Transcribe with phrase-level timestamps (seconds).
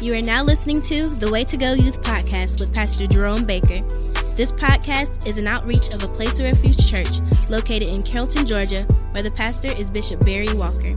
[0.00, 3.80] You are now listening to the Way to Go Youth Podcast with Pastor Jerome Baker.
[4.36, 7.18] This podcast is an outreach of a Place of Refuge church
[7.50, 10.96] located in Carrollton, Georgia, where the pastor is Bishop Barry Walker.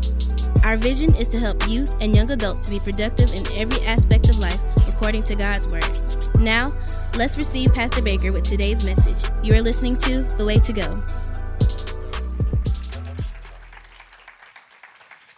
[0.64, 4.30] Our vision is to help youth and young adults to be productive in every aspect
[4.30, 6.40] of life according to God's Word.
[6.40, 6.72] Now,
[7.18, 9.32] let's receive Pastor Baker with today's message.
[9.44, 11.04] You are listening to The Way to Go.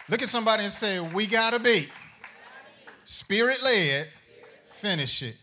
[0.10, 1.88] Look at somebody and say, We gotta be
[3.14, 4.08] spirit led,
[4.72, 5.38] finish it.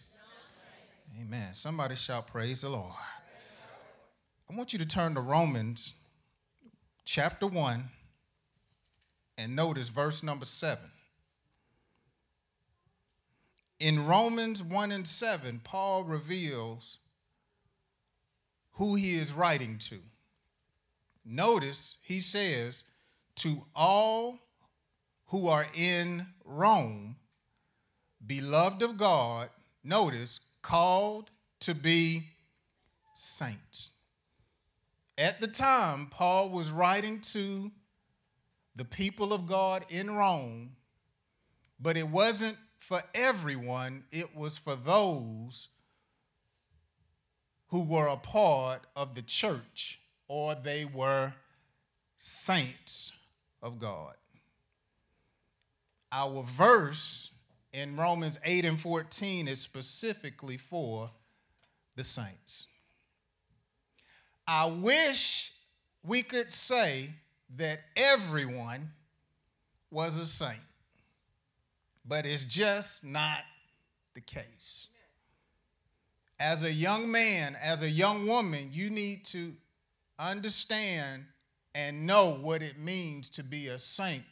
[1.21, 1.55] Amen.
[1.55, 2.93] Somebody shout, Praise the Lord.
[4.51, 5.95] I want you to turn to Romans
[7.05, 7.85] chapter 1
[9.39, 10.83] and notice verse number 7.
[13.79, 16.99] In Romans 1 and 7, Paul reveals
[18.73, 20.01] who he is writing to.
[21.25, 22.83] Notice he says,
[23.37, 24.41] To all
[25.27, 27.15] who are in Rome,
[28.27, 29.49] beloved of God,
[29.83, 32.23] notice, called to be
[33.15, 33.91] saints.
[35.19, 37.71] At the time, Paul was writing to
[38.77, 40.71] the people of God in Rome,
[41.79, 45.69] but it wasn't for everyone, it was for those
[47.69, 51.33] who were a part of the church or they were
[52.17, 53.13] saints
[53.63, 54.15] of God.
[56.13, 57.30] Our verse
[57.73, 61.11] in Romans 8 and 14 is specifically for
[61.97, 62.67] the saints.
[64.47, 65.53] I wish
[66.05, 67.11] we could say
[67.57, 68.91] that everyone
[69.91, 70.59] was a saint,
[72.05, 73.39] but it's just not
[74.15, 74.89] the case.
[76.39, 79.53] As a young man, as a young woman, you need to
[80.19, 81.25] understand
[81.75, 84.25] and know what it means to be a saint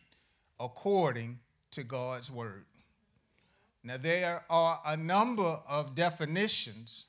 [0.59, 1.39] according
[1.71, 2.65] to God's word.
[3.89, 7.07] Now, there are a number of definitions,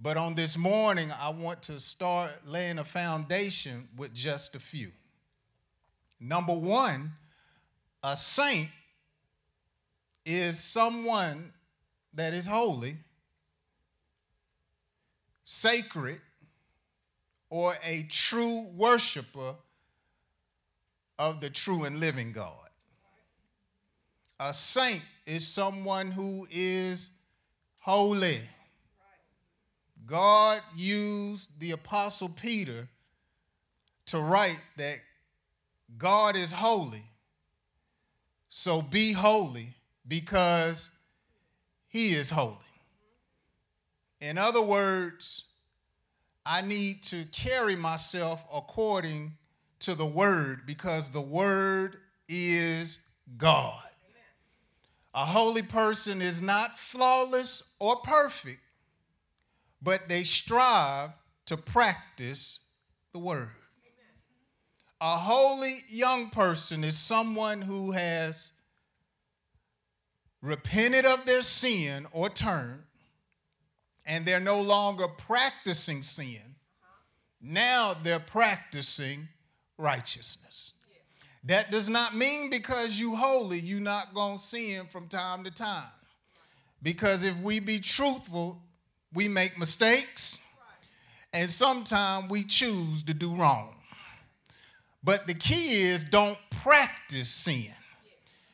[0.00, 4.90] but on this morning, I want to start laying a foundation with just a few.
[6.18, 7.12] Number one,
[8.02, 8.68] a saint
[10.26, 11.52] is someone
[12.14, 12.96] that is holy,
[15.44, 16.20] sacred,
[17.48, 19.54] or a true worshiper
[21.16, 22.69] of the true and living God.
[24.42, 27.10] A saint is someone who is
[27.78, 28.40] holy.
[30.06, 32.88] God used the Apostle Peter
[34.06, 34.96] to write that
[35.98, 37.02] God is holy.
[38.48, 39.74] So be holy
[40.08, 40.88] because
[41.86, 42.56] he is holy.
[44.22, 45.44] In other words,
[46.46, 49.32] I need to carry myself according
[49.80, 53.00] to the word because the word is
[53.36, 53.89] God.
[55.12, 58.60] A holy person is not flawless or perfect,
[59.82, 61.10] but they strive
[61.46, 62.60] to practice
[63.12, 63.50] the word.
[65.00, 68.52] A holy young person is someone who has
[70.42, 72.82] repented of their sin or turned,
[74.06, 76.54] and they're no longer practicing sin.
[77.40, 79.28] Now they're practicing
[79.78, 80.69] righteousness.
[81.44, 85.50] That does not mean because you holy, you not going to sin from time to
[85.50, 85.88] time.
[86.82, 88.60] Because if we be truthful,
[89.12, 90.38] we make mistakes,
[91.32, 93.74] and sometimes we choose to do wrong.
[95.02, 97.72] But the key is don't practice sin.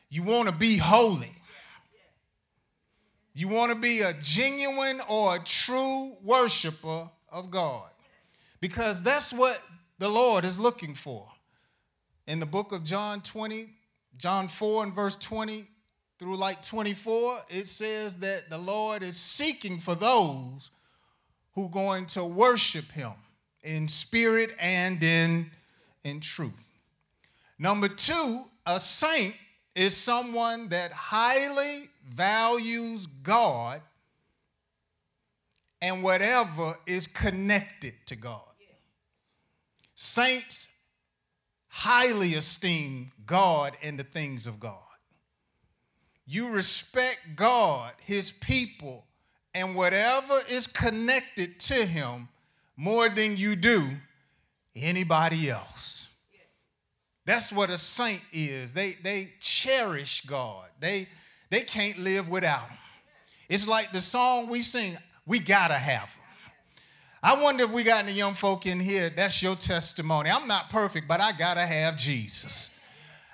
[0.09, 1.33] You want to be holy.
[3.33, 7.89] You want to be a genuine or a true worshiper of God.
[8.61, 9.61] Because that's what
[9.99, 11.27] the Lord is looking for
[12.27, 13.69] in the book of John 20,
[14.17, 15.65] John 4 and verse 20
[16.19, 20.71] through like 24, it says that the Lord is seeking for those
[21.53, 23.13] who are going to worship him
[23.63, 25.49] in spirit and in,
[26.03, 26.53] in truth.
[27.59, 29.35] Number two, a saint
[29.75, 33.81] is someone that highly values God
[35.81, 38.41] and whatever is connected to God.
[39.93, 40.67] Saints
[41.77, 44.79] highly esteem God and the things of God.
[46.25, 49.05] You respect God, His people,
[49.53, 52.29] and whatever is connected to Him
[52.75, 53.83] more than you do
[54.75, 56.07] anybody else.
[57.25, 58.73] That's what a saint is.
[58.73, 60.65] They, they cherish God.
[60.79, 61.07] They,
[61.51, 62.77] they can't live without Him.
[63.49, 64.97] It's like the song we sing,
[65.27, 66.16] we gotta have Him.
[67.23, 70.29] I wonder if we got any young folk in here, that's your testimony.
[70.29, 72.69] I'm not perfect, but I got to have Jesus.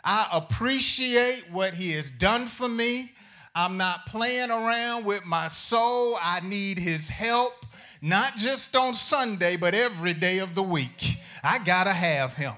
[0.04, 3.12] I appreciate what he has done for me.
[3.56, 6.18] I'm not playing around with my soul.
[6.22, 7.54] I need his help,
[8.02, 11.18] not just on Sunday, but every day of the week.
[11.44, 12.54] I got to have him.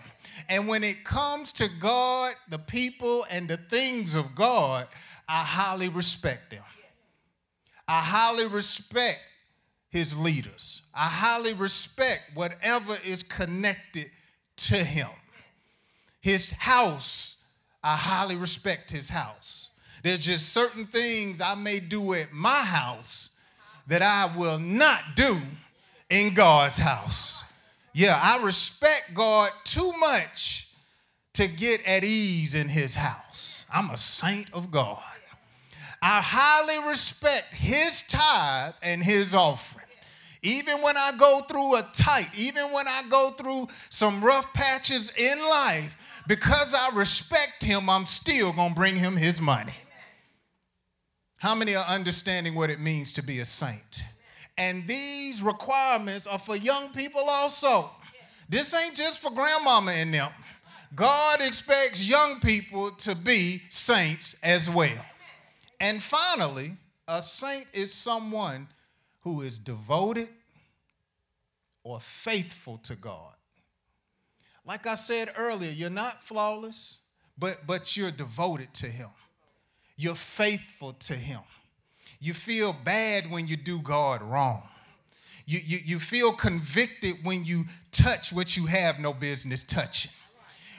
[0.47, 4.87] And when it comes to God, the people, and the things of God,
[5.27, 6.63] I highly respect them.
[7.87, 9.19] I highly respect
[9.89, 10.81] his leaders.
[10.93, 14.09] I highly respect whatever is connected
[14.57, 15.09] to him.
[16.21, 17.35] His house,
[17.83, 19.69] I highly respect his house.
[20.03, 23.29] There's just certain things I may do at my house
[23.87, 25.37] that I will not do
[26.09, 27.43] in God's house.
[27.93, 30.69] Yeah, I respect God too much
[31.33, 33.65] to get at ease in his house.
[33.73, 35.01] I'm a saint of God.
[36.07, 39.87] I highly respect his tithe and his offering.
[40.43, 45.11] Even when I go through a tight, even when I go through some rough patches
[45.17, 49.73] in life, because I respect him, I'm still going to bring him his money.
[51.37, 54.03] How many are understanding what it means to be a saint?
[54.59, 57.89] And these requirements are for young people also.
[58.47, 60.29] This ain't just for grandmama and them.
[60.93, 65.03] God expects young people to be saints as well.
[65.85, 66.71] And finally,
[67.07, 68.67] a saint is someone
[69.19, 70.29] who is devoted
[71.83, 73.35] or faithful to God.
[74.65, 76.97] Like I said earlier, you're not flawless,
[77.37, 79.09] but, but you're devoted to Him.
[79.95, 81.41] You're faithful to Him.
[82.19, 84.63] You feel bad when you do God wrong.
[85.45, 90.11] You, you, you feel convicted when you touch what you have no business touching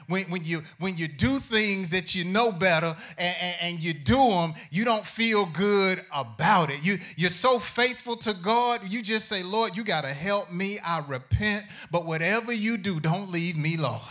[0.07, 3.93] when, when, you, when you do things that you know better and, and, and, you
[3.93, 6.83] do them, you don't feel good about it.
[6.83, 10.79] You, you're so faithful to God, you just say, Lord, you got to help me.
[10.79, 11.65] I repent.
[11.91, 14.01] But whatever you do, don't leave me, Lord.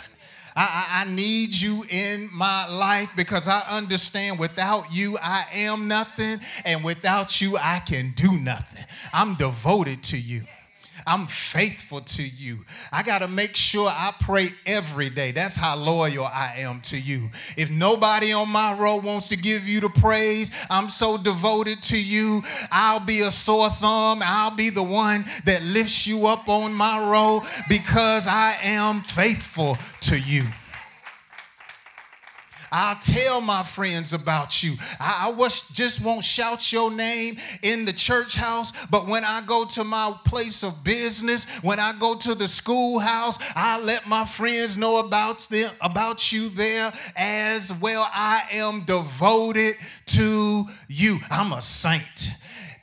[0.54, 5.86] I, I, I, need you in my life because I understand without you, I am
[5.86, 8.84] nothing, and without you, I can do nothing.
[9.12, 10.44] I'm devoted to you.
[11.06, 12.64] I'm faithful to you.
[12.90, 15.30] I got to make sure I pray every day.
[15.30, 17.30] That's how loyal I am to you.
[17.56, 21.98] If nobody on my row wants to give you the praise, I'm so devoted to
[21.98, 22.42] you.
[22.72, 24.20] I'll be a sore thumb.
[24.24, 29.78] I'll be the one that lifts you up on my row because I am faithful
[30.02, 30.44] to you.
[32.78, 34.74] I'll tell my friends about you.
[35.00, 39.40] I, I was, just won't shout your name in the church house, but when I
[39.40, 44.26] go to my place of business, when I go to the schoolhouse, I let my
[44.26, 48.06] friends know about them, about you there as well.
[48.12, 49.76] I am devoted
[50.06, 51.18] to you.
[51.30, 52.28] I'm a saint.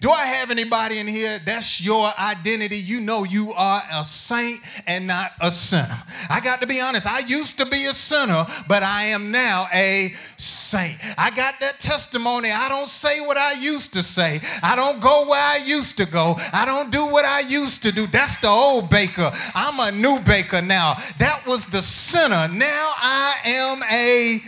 [0.03, 1.39] Do I have anybody in here?
[1.45, 2.75] That's your identity.
[2.75, 5.97] You know you are a saint and not a sinner.
[6.29, 7.07] I got to be honest.
[7.07, 10.97] I used to be a sinner, but I am now a saint.
[11.17, 12.51] I got that testimony.
[12.51, 14.41] I don't say what I used to say.
[14.61, 16.35] I don't go where I used to go.
[16.51, 18.05] I don't do what I used to do.
[18.05, 19.31] That's the old baker.
[19.55, 20.95] I'm a new baker now.
[21.19, 22.49] That was the sinner.
[22.49, 24.41] Now I am a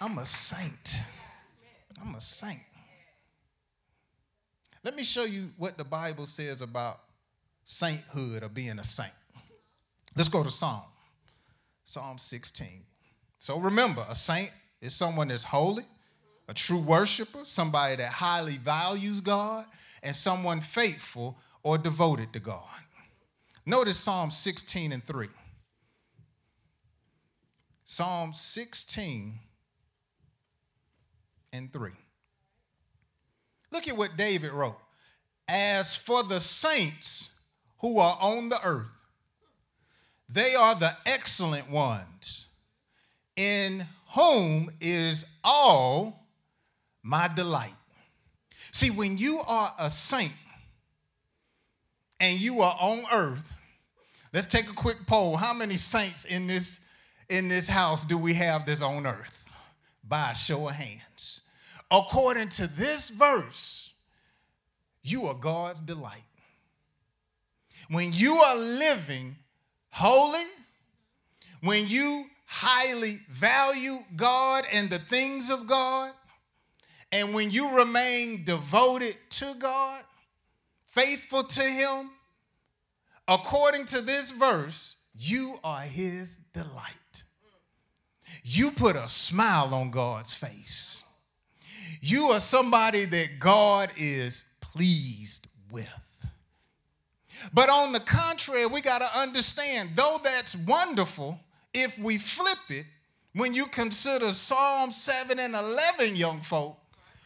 [0.00, 1.02] I'm a saint.
[2.00, 2.60] I'm a saint.
[4.88, 7.00] Let me show you what the Bible says about
[7.64, 9.12] sainthood or being a saint.
[10.16, 10.80] Let's go to Psalm.
[11.84, 12.86] Psalm 16.
[13.38, 14.50] So remember, a saint
[14.80, 15.84] is someone that's holy,
[16.48, 19.66] a true worshiper, somebody that highly values God,
[20.02, 22.64] and someone faithful or devoted to God.
[23.66, 25.28] Notice Psalm 16 and 3.
[27.84, 29.34] Psalm 16
[31.52, 31.90] and 3.
[33.70, 34.78] Look at what David wrote.
[35.46, 37.30] As for the saints
[37.78, 38.90] who are on the earth,
[40.28, 42.48] they are the excellent ones,
[43.36, 46.26] in whom is all
[47.02, 47.72] my delight.
[48.72, 50.32] See, when you are a saint
[52.20, 53.52] and you are on earth,
[54.34, 55.36] let's take a quick poll.
[55.36, 56.80] How many saints in this
[57.30, 59.46] in this house do we have that's on earth?
[60.06, 61.47] By a show of hands
[61.90, 63.90] according to this verse,
[65.02, 66.22] you are God's delight.
[67.88, 69.36] When you are living
[69.90, 70.44] holy,
[71.62, 76.12] when you highly value God and the things of God,
[77.10, 80.02] and when you remain devoted to God,
[80.86, 82.10] faithful to Him,
[83.26, 87.22] according to this verse, you are His delight.
[88.44, 90.87] You put a smile on God's face
[92.00, 95.88] you are somebody that God is pleased with.
[97.52, 101.38] But on the contrary, we got to understand, though that's wonderful,
[101.72, 102.86] if we flip it,
[103.38, 106.76] When you consider Psalm 7 and 11, young folk,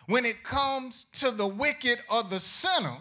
[0.06, 2.98] when it comes to the wicked or the sinner,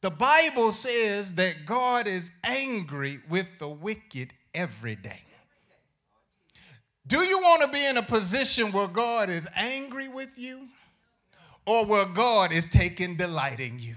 [0.00, 5.20] the Bible says that God is angry with the wicked every day.
[7.06, 10.68] Do you want to be in a position where God is angry with you
[11.66, 13.94] or where God is taking delight in you?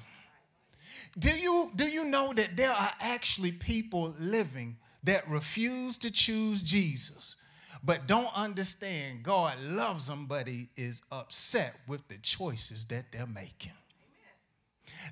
[1.17, 6.61] Do you, do you know that there are actually people living that refuse to choose
[6.61, 7.37] Jesus,
[7.83, 13.27] but don't understand God loves them, but He is upset with the choices that they're
[13.27, 13.71] making?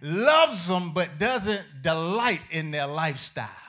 [0.01, 3.62] Loves them, but doesn't delight in their lifestyle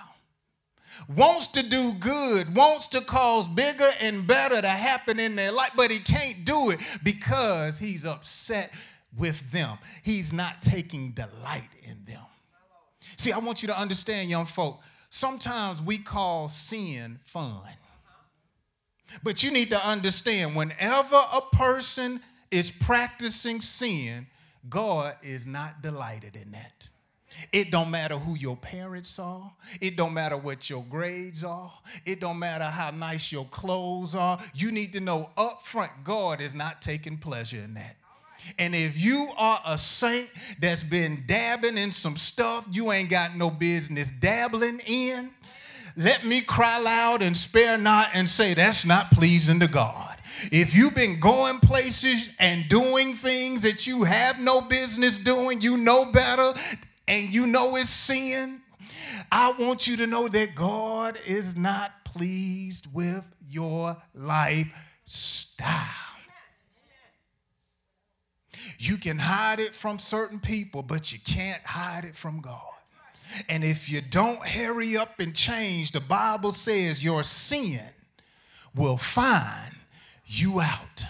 [1.14, 5.72] wants to do good, wants to cause bigger and better to happen in their life,
[5.76, 8.72] but he can't do it because he's upset
[9.16, 9.78] with them.
[10.02, 12.22] He's not taking delight in them.
[13.16, 17.62] See, I want you to understand, young folk, sometimes we call sin fun.
[19.22, 22.20] But you need to understand whenever a person
[22.50, 24.26] is practicing sin,
[24.68, 26.88] God is not delighted in that.
[27.52, 29.52] It don't matter who your parents are.
[29.80, 31.72] It don't matter what your grades are.
[32.04, 34.38] It don't matter how nice your clothes are.
[34.54, 37.96] You need to know up front God is not taking pleasure in that.
[38.58, 40.28] And if you are a saint
[40.60, 45.30] that's been dabbing in some stuff you ain't got no business dabbling in,
[45.96, 50.14] let me cry loud and spare not and say that's not pleasing to God.
[50.50, 55.76] If you've been going places and doing things that you have no business doing, you
[55.76, 56.52] know better,
[57.06, 58.60] and you know it's sin,
[59.30, 64.70] I want you to know that God is not pleased with your lifestyle.
[68.78, 72.60] You can hide it from certain people, but you can't hide it from God.
[73.48, 77.80] And if you don't hurry up and change, the Bible says your sin
[78.74, 79.74] will find
[80.26, 81.04] you out.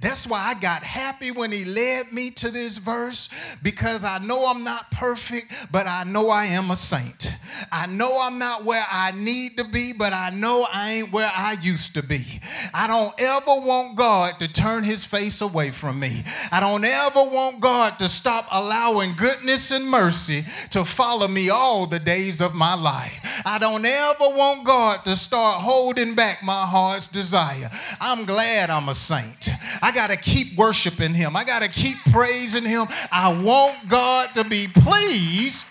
[0.00, 3.28] That's why I got happy when he led me to this verse
[3.62, 7.32] because I know I'm not perfect, but I know I am a saint.
[7.72, 11.30] I know I'm not where I need to be, but I know I ain't where
[11.34, 12.40] I used to be.
[12.72, 16.22] I don't ever want God to turn his face away from me.
[16.52, 21.86] I don't ever want God to stop allowing goodness and mercy to follow me all
[21.86, 23.42] the days of my life.
[23.44, 27.70] I don't ever want God to start holding back my heart's desire.
[28.00, 29.48] I'm glad I'm a saint.
[29.82, 31.36] I got to keep worshiping him.
[31.36, 32.86] I got to keep praising him.
[33.10, 35.64] I want God to be pleased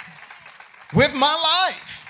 [0.93, 2.05] with my life.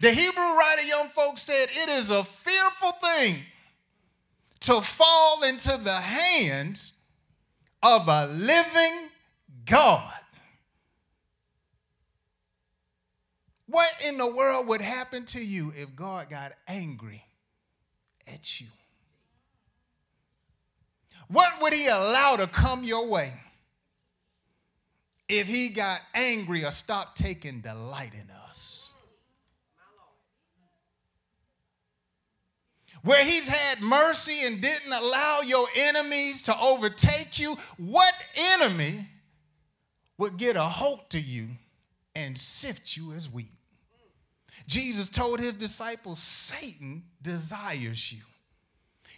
[0.00, 3.36] The Hebrew writer, young folks, said, It is a fearful thing
[4.60, 6.94] to fall into the hands
[7.82, 9.08] of a living
[9.64, 10.12] God.
[13.66, 17.24] What in the world would happen to you if God got angry
[18.26, 18.66] at you?
[21.32, 23.32] What would he allow to come your way
[25.28, 28.92] if he got angry or stopped taking delight in us?
[33.02, 38.14] Where he's had mercy and didn't allow your enemies to overtake you, what
[38.52, 39.06] enemy
[40.18, 41.48] would get a hold to you
[42.14, 43.50] and sift you as wheat?
[44.68, 48.22] Jesus told his disciples, Satan desires you.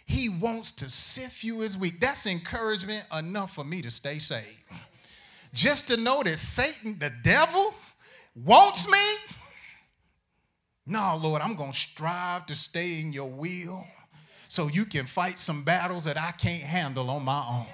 [0.05, 1.99] He wants to sift you as weak.
[1.99, 4.63] That's encouragement enough for me to stay saved.
[5.53, 7.73] Just to know that Satan, the devil,
[8.35, 9.33] wants me.
[10.85, 13.87] No, Lord, I'm going to strive to stay in your will
[14.47, 17.65] so you can fight some battles that I can't handle on my own.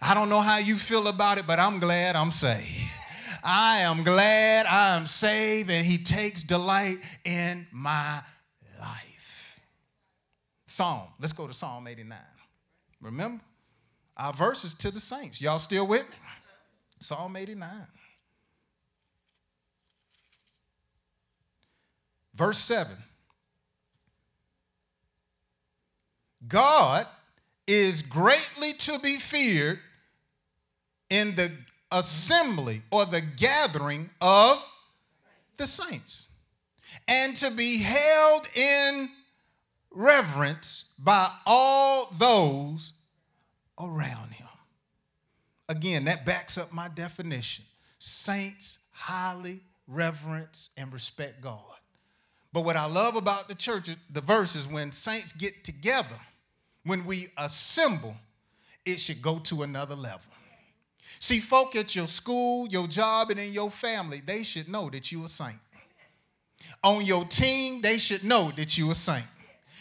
[0.00, 2.90] I don't know how you feel about it, but I'm glad I'm saved.
[3.44, 8.20] I am glad I am saved, and He takes delight in my
[10.76, 11.08] Psalm.
[11.18, 12.18] Let's go to Psalm 89.
[13.00, 13.42] Remember?
[14.14, 15.40] Our verses to the saints.
[15.40, 16.16] Y'all still with me?
[17.00, 17.70] Psalm 89.
[22.34, 22.94] Verse 7.
[26.46, 27.06] God
[27.66, 29.78] is greatly to be feared
[31.08, 31.50] in the
[31.90, 34.62] assembly or the gathering of
[35.56, 36.28] the saints,
[37.08, 39.08] and to be held in
[39.96, 42.92] reverence by all those
[43.80, 44.46] around him.
[45.68, 47.64] Again, that backs up my definition.
[47.98, 51.60] Saints highly reverence and respect God.
[52.52, 56.20] But what I love about the church, the verse is when saints get together,
[56.84, 58.14] when we assemble,
[58.84, 60.20] it should go to another level.
[61.18, 65.10] See, folk at your school, your job, and in your family, they should know that
[65.10, 65.56] you a saint.
[66.84, 69.26] On your team, they should know that you a saint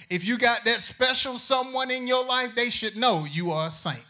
[0.09, 3.71] If you got that special someone in your life, they should know you are a
[3.71, 4.03] saint.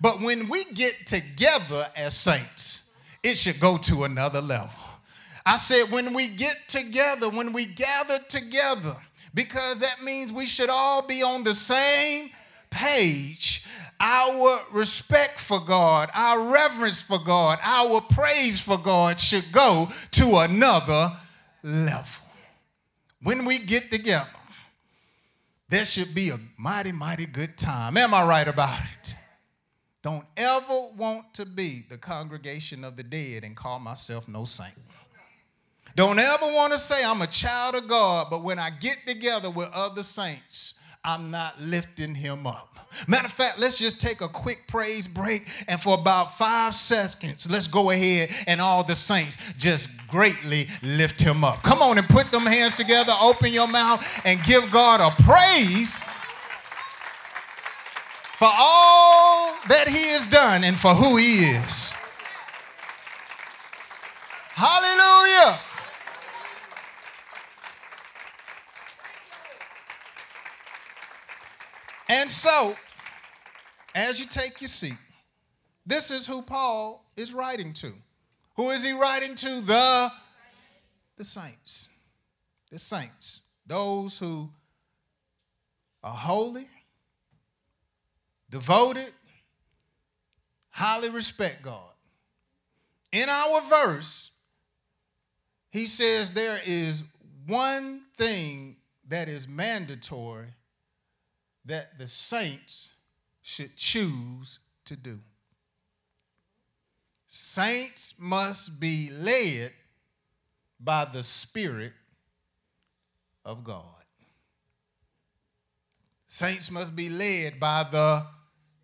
[0.00, 2.82] But when we get together as saints,
[3.22, 4.70] it should go to another level.
[5.44, 8.96] I said, when we get together, when we gather together,
[9.34, 12.30] because that means we should all be on the same
[12.70, 13.64] page.
[13.98, 20.38] Our respect for God, our reverence for God, our praise for God should go to
[20.38, 21.12] another
[21.62, 22.24] level.
[23.22, 24.28] When we get together,
[25.70, 27.96] there should be a mighty, mighty good time.
[27.96, 29.14] Am I right about it?
[30.02, 34.74] Don't ever want to be the congregation of the dead and call myself no saint.
[35.94, 39.50] Don't ever want to say I'm a child of God, but when I get together
[39.50, 42.78] with other saints, I'm not lifting him up.
[43.06, 47.48] Matter of fact, let's just take a quick praise break, and for about five seconds,
[47.50, 51.62] let's go ahead and all the saints just greatly lift him up.
[51.62, 55.98] Come on and put them hands together, open your mouth, and give God a praise
[58.36, 61.92] for all that he has done and for who he is.
[64.54, 65.58] Hallelujah.
[72.10, 72.74] And so,
[73.94, 74.98] as you take your seat,
[75.86, 77.92] this is who Paul is writing to.
[78.56, 79.60] Who is he writing to?
[79.60, 80.10] The,
[81.16, 81.88] the saints.
[82.72, 83.42] The saints.
[83.64, 84.50] Those who
[86.02, 86.66] are holy,
[88.50, 89.12] devoted,
[90.70, 91.92] highly respect God.
[93.12, 94.32] In our verse,
[95.70, 97.04] he says there is
[97.46, 100.48] one thing that is mandatory
[101.70, 102.92] that the saints
[103.42, 105.18] should choose to do.
[107.26, 109.70] Saints must be led
[110.80, 111.92] by the Spirit
[113.44, 113.84] of God.
[116.26, 118.24] Saints must be led by the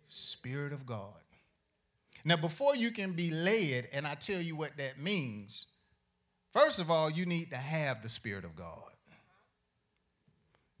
[0.05, 1.13] Spirit of God.
[2.23, 5.65] Now, before you can be led, and I tell you what that means,
[6.51, 8.91] first of all, you need to have the Spirit of God.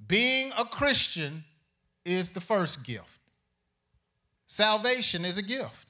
[0.05, 1.43] Being a Christian
[2.07, 3.19] is the first gift.
[4.47, 5.87] Salvation is a gift,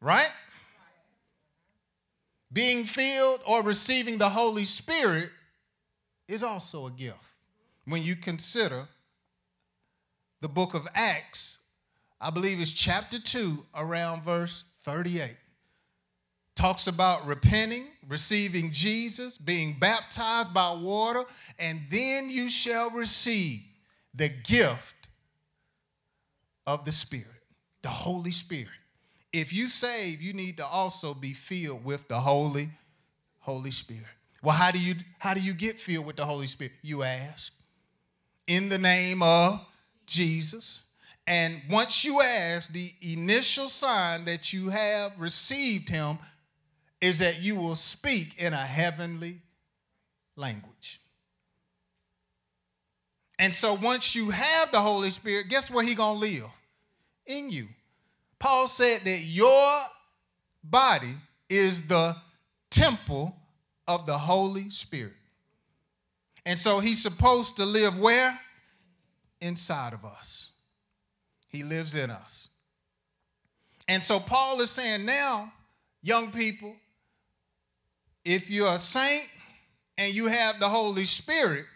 [0.00, 0.30] right?
[2.52, 5.28] Being filled or receiving the Holy Spirit
[6.26, 7.24] is also a gift.
[7.84, 8.88] When you consider
[10.40, 11.58] the book of Acts,
[12.20, 15.36] I believe it's chapter 2, around verse 38.
[16.54, 21.24] Talks about repenting, receiving Jesus, being baptized by water,
[21.58, 23.60] and then you shall receive
[24.14, 25.08] the gift
[26.66, 27.26] of the Spirit,
[27.82, 28.68] the Holy Spirit.
[29.32, 32.68] If you save, you need to also be filled with the Holy,
[33.40, 34.04] Holy Spirit.
[34.42, 36.72] Well, how do you how do you get filled with the Holy Spirit?
[36.82, 37.52] You ask.
[38.46, 39.66] In the name of
[40.06, 40.82] Jesus.
[41.26, 46.18] And once you ask, the initial sign that you have received him
[47.00, 49.40] is that you will speak in a heavenly
[50.36, 51.00] language.
[53.38, 56.50] And so once you have the Holy Spirit, guess where he going to live?
[57.26, 57.68] In you.
[58.38, 59.80] Paul said that your
[60.62, 61.14] body
[61.48, 62.16] is the
[62.70, 63.34] temple
[63.88, 65.14] of the Holy Spirit.
[66.46, 68.38] And so he's supposed to live where?
[69.40, 70.50] Inside of us.
[71.48, 72.48] He lives in us.
[73.88, 75.52] And so Paul is saying now,
[76.02, 76.74] young people,
[78.24, 79.24] if you're a saint
[79.98, 81.66] and you have the Holy Spirit,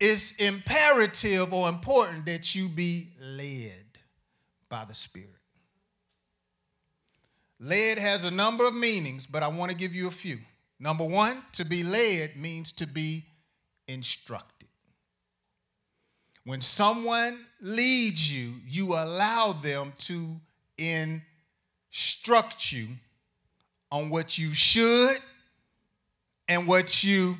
[0.00, 3.84] it's imperative or important that you be led
[4.68, 5.28] by the Spirit.
[7.58, 10.38] Led has a number of meanings, but I want to give you a few.
[10.78, 13.26] Number one, to be led means to be
[13.86, 14.68] instructed.
[16.44, 20.40] When someone leads you, you allow them to
[20.78, 22.88] instruct you
[23.92, 25.18] on what you should
[26.48, 27.34] and what you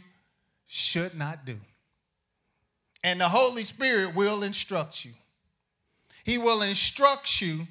[0.66, 1.56] should not do.
[3.02, 5.12] And the Holy Spirit will instruct you.
[6.24, 7.66] He will instruct you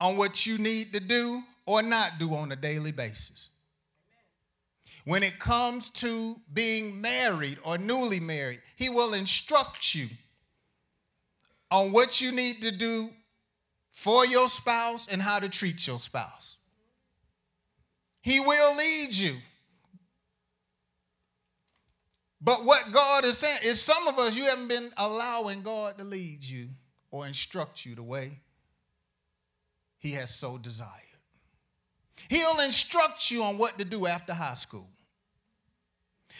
[0.00, 3.48] on what you need to do or not do on a daily basis.
[5.04, 10.08] When it comes to being married or newly married, He will instruct you
[11.70, 13.10] on what you need to do
[13.90, 16.56] for your spouse and how to treat your spouse.
[18.22, 19.34] He will lead you.
[22.40, 26.04] But what God is saying is some of us, you haven't been allowing God to
[26.04, 26.68] lead you
[27.10, 28.40] or instruct you the way
[29.98, 30.92] He has so desired.
[32.28, 34.88] He'll instruct you on what to do after high school.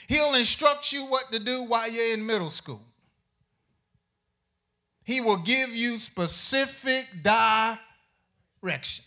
[0.06, 2.82] He'll instruct you what to do while you're in middle school.
[5.04, 9.04] He will give you specific direction.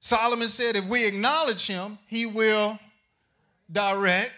[0.00, 2.78] Solomon said, if we acknowledge him, he will
[3.70, 4.32] direct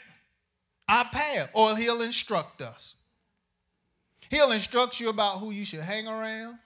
[0.89, 2.95] our path, or he'll instruct us.
[4.31, 6.59] He'll instruct you about who you should hang around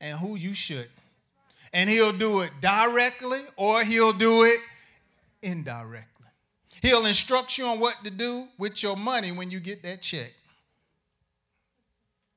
[0.00, 0.88] and who you shouldn't.
[1.72, 4.60] And he'll do it directly or he'll do it
[5.42, 6.26] indirectly.
[6.82, 10.32] He'll instruct you on what to do with your money when you get that check.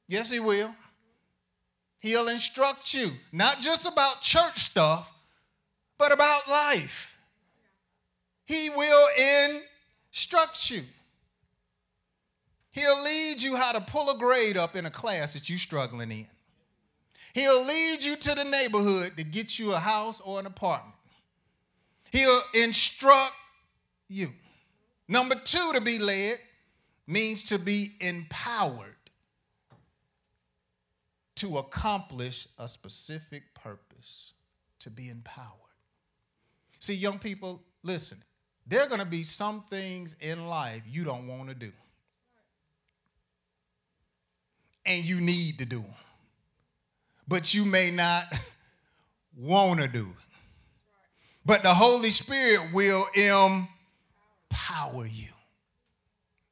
[0.08, 0.74] Yes, he will.
[2.00, 5.12] He'll instruct you, not just about church stuff,
[5.98, 7.17] but about life.
[8.48, 9.08] He will
[10.10, 10.82] instruct you.
[12.72, 16.12] He'll lead you how to pull a grade up in a class that you're struggling
[16.12, 16.28] in.
[17.34, 20.96] He'll lead you to the neighborhood to get you a house or an apartment.
[22.12, 23.34] He'll instruct
[24.08, 24.32] you.
[25.10, 26.38] Number two, to be led
[27.06, 28.96] means to be empowered
[31.36, 34.34] to accomplish a specific purpose,
[34.80, 35.52] to be empowered.
[36.80, 38.24] See, young people, listen,
[38.68, 41.72] there are going to be some things in life you don't want to do.
[44.86, 45.94] And you need to do them.
[47.28, 48.26] But you may not
[49.38, 50.24] want to do it.
[51.46, 55.30] But the Holy Spirit will empower you.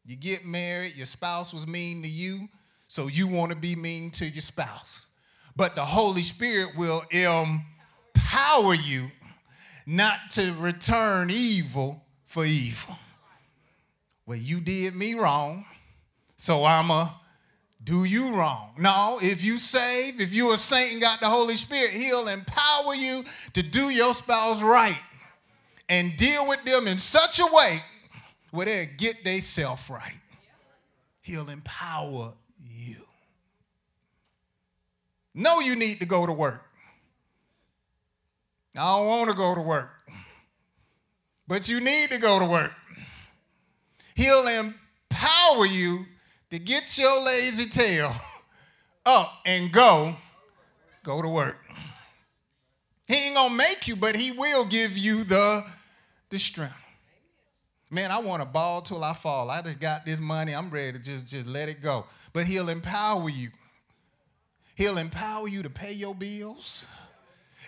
[0.05, 2.47] You get married, your spouse was mean to you,
[2.87, 5.07] so you want to be mean to your spouse.
[5.55, 9.09] But the Holy Spirit will empower you
[9.85, 12.04] not to return evil
[12.35, 12.97] for evil.
[14.25, 15.63] Well, you did me wrong,
[16.35, 17.15] so I'm a
[17.81, 18.73] do you wrong.
[18.77, 22.93] No, if you save, if you a saint and got the Holy Spirit, he'll empower
[22.93, 24.99] you to do your spouse right
[25.87, 27.79] and deal with them in such a way
[28.51, 30.19] where they get themselves right.
[31.21, 32.97] He'll empower you.
[35.33, 36.65] Know you need to go to work.
[38.77, 39.94] I don't want to go to work.
[41.47, 42.73] But you need to go to work.
[44.15, 46.05] He'll empower you
[46.49, 48.11] to get your lazy tail
[49.05, 50.15] up and go,
[51.03, 51.57] go to work.
[53.07, 55.63] He ain't gonna make you, but he will give you the,
[56.29, 56.73] the strength.
[57.91, 59.51] Man, I want to ball till I fall.
[59.51, 60.55] I just got this money.
[60.55, 62.05] I'm ready to just, just let it go.
[62.33, 63.49] But he'll empower you.
[64.75, 66.85] He'll empower you to pay your bills,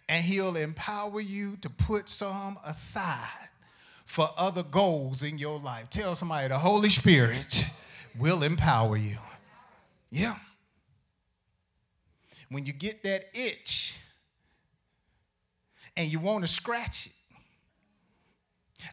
[0.10, 3.47] and he'll empower you to put some aside
[4.08, 5.90] for other goals in your life.
[5.90, 7.66] Tell somebody the Holy Spirit
[8.18, 9.18] will empower you.
[10.10, 10.38] Yeah.
[12.50, 14.00] When you get that itch
[15.98, 17.12] and you want to scratch it,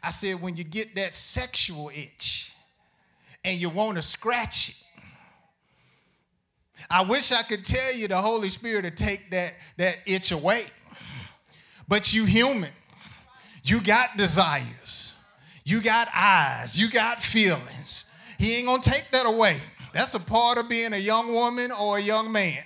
[0.03, 2.53] I said, when you get that sexual itch
[3.45, 4.77] and you want to scratch it,
[6.91, 10.65] I wish I could tell you the Holy Spirit to take that, that itch away.
[11.87, 12.73] But you human.
[13.63, 15.04] You got desires.
[15.65, 16.79] You got eyes.
[16.79, 18.05] You got feelings.
[18.39, 19.59] He ain't gonna take that away.
[19.93, 22.63] That's a part of being a young woman or a young man.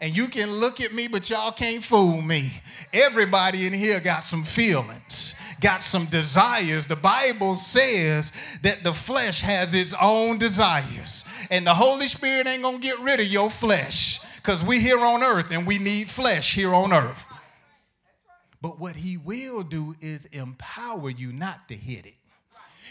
[0.00, 2.50] And you can look at me, but y'all can't fool me.
[2.92, 6.86] Everybody in here got some feelings, got some desires.
[6.86, 11.24] The Bible says that the flesh has its own desires.
[11.50, 15.22] And the Holy Spirit ain't gonna get rid of your flesh because we here on
[15.22, 17.26] earth and we need flesh here on earth.
[18.60, 22.14] But what he will do is empower you not to hit it.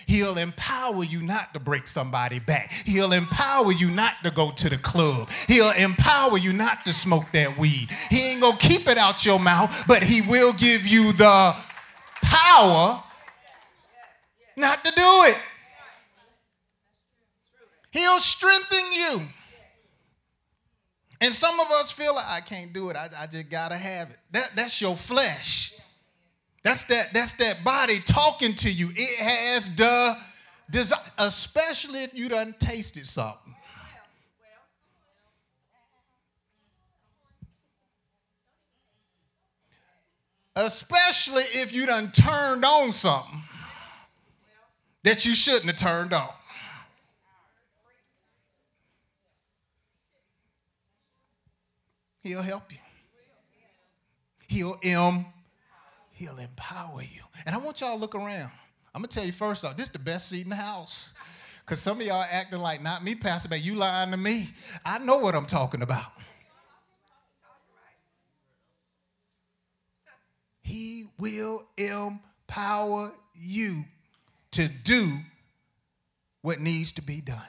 [0.06, 2.72] He'll empower you not to break somebody back.
[2.86, 5.30] He'll empower you not to go to the club.
[5.48, 7.90] He'll empower you not to smoke that weed.
[8.10, 11.56] He ain't gonna keep it out your mouth, but he will give you the
[12.22, 13.04] power
[14.56, 15.38] not to do it.
[17.92, 19.22] He'll strengthen you.
[21.20, 22.96] And some of us feel like I can't do it.
[22.96, 24.18] I, I just gotta have it.
[24.32, 25.74] That, that's your flesh.
[26.63, 28.89] That's that, that's that body talking to you.
[28.95, 30.15] It has the
[30.69, 33.56] desire, especially if you done tasted something.
[40.56, 43.41] Especially if you done turned on something
[45.04, 46.30] that you shouldn't have turned on.
[52.21, 52.78] He'll help you.
[54.47, 55.26] He'll em
[56.22, 57.24] He'll empower you.
[57.48, 58.52] And I want y'all to look around.
[58.94, 61.14] I'm gonna tell you first off, this is the best seat in the house.
[61.62, 64.48] Because some of y'all acting like, not me, Pastor but you lying to me.
[64.86, 66.12] I know what I'm talking about.
[70.62, 73.84] He will empower you
[74.52, 75.18] to do
[76.44, 77.40] what needs to be done.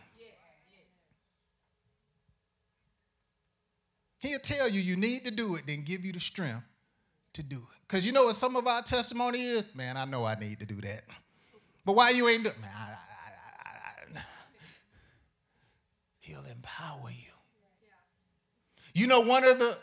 [4.17, 6.65] He'll tell you you need to do it, then give you the strength
[7.35, 7.79] to do it.
[7.87, 9.66] Because you know what some of our testimony is?
[9.75, 11.05] Man, I know I need to do that.
[11.85, 14.23] But why you ain't doing Man, I, I, I,
[16.21, 17.33] he'll empower you.
[18.95, 19.77] You know, one of the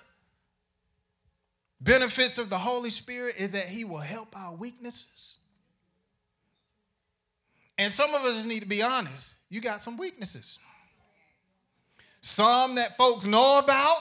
[1.81, 5.37] benefits of the Holy Spirit is that he will help our weaknesses.
[7.77, 9.33] And some of us need to be honest.
[9.49, 10.59] You got some weaknesses.
[12.21, 13.97] Some that folks know about,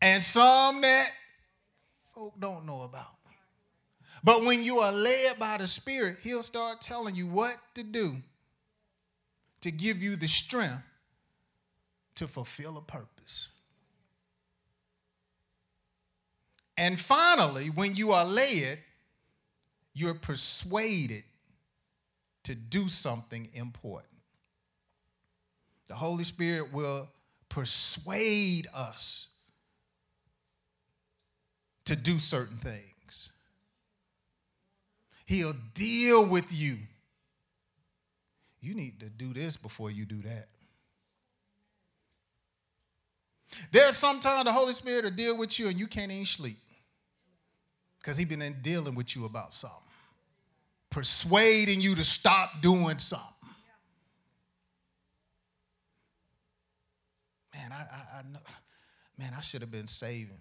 [0.00, 1.10] and some that
[2.22, 3.16] folk don't know about.
[4.22, 8.16] But when you are led by the Spirit, He'll start telling you what to do
[9.62, 10.84] to give you the strength
[12.14, 13.50] to fulfill a purpose.
[16.76, 18.78] And finally, when you are led,
[19.92, 21.24] you're persuaded
[22.44, 24.12] to do something important.
[25.88, 27.08] The Holy Spirit will
[27.48, 29.28] persuade us
[31.84, 33.30] to do certain things.
[35.26, 36.76] He'll deal with you.
[38.60, 40.48] You need to do this before you do that.
[43.70, 46.58] There's sometimes the Holy Spirit will deal with you and you can't even sleep
[47.98, 49.78] because he's been dealing with you about something,
[50.90, 53.26] persuading you to stop doing something.
[57.54, 58.38] Man, I, I, I know,
[59.18, 60.38] man, I should have been saving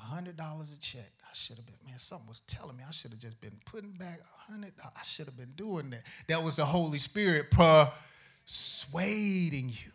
[0.00, 1.10] hundred dollars a check.
[1.22, 3.92] I should have been, man, something was telling me I should have just been putting
[3.92, 4.72] back a hundred.
[4.82, 6.02] I should have been doing that.
[6.28, 7.50] That was the Holy Spirit
[8.46, 9.92] persuading you.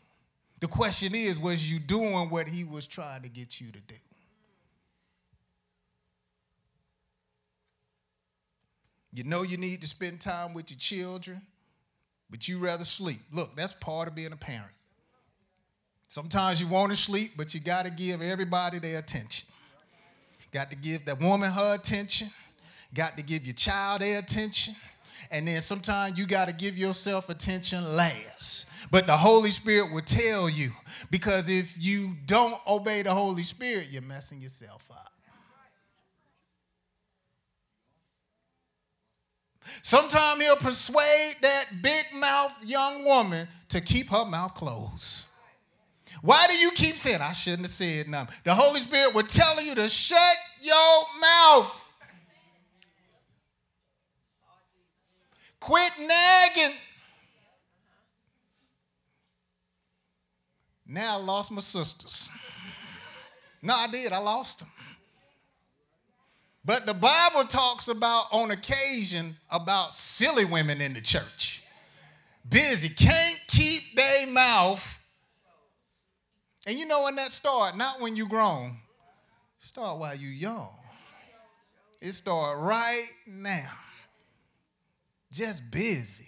[0.60, 3.96] The question is, was you doing what he was trying to get you to do?
[9.14, 11.42] You know you need to spend time with your children,
[12.30, 13.20] but you rather sleep.
[13.32, 14.72] Look, that's part of being a parent.
[16.10, 19.48] Sometimes you want to sleep, but you got to give everybody their attention.
[20.54, 22.30] Got to give that woman her attention.
[22.94, 24.76] Got to give your child their attention.
[25.32, 28.68] And then sometimes you got to give yourself attention last.
[28.92, 30.70] But the Holy Spirit will tell you
[31.10, 35.12] because if you don't obey the Holy Spirit, you're messing yourself up.
[39.82, 45.26] Sometimes he'll persuade that big mouth young woman to keep her mouth closed.
[46.24, 48.34] Why do you keep saying, I shouldn't have said nothing?
[48.46, 51.84] The Holy Spirit was telling you to shut your mouth.
[55.60, 56.78] Quit nagging.
[60.88, 62.30] Now I lost my sisters.
[63.62, 64.14] No, I did.
[64.14, 64.70] I lost them.
[66.64, 71.64] But the Bible talks about, on occasion, about silly women in the church.
[72.48, 74.93] Busy, can't keep their mouth
[76.66, 77.76] and you know when that start?
[77.76, 78.78] Not when you grown.
[79.60, 80.70] Start while you young.
[82.02, 83.72] It start right now.
[85.32, 86.28] Just busy.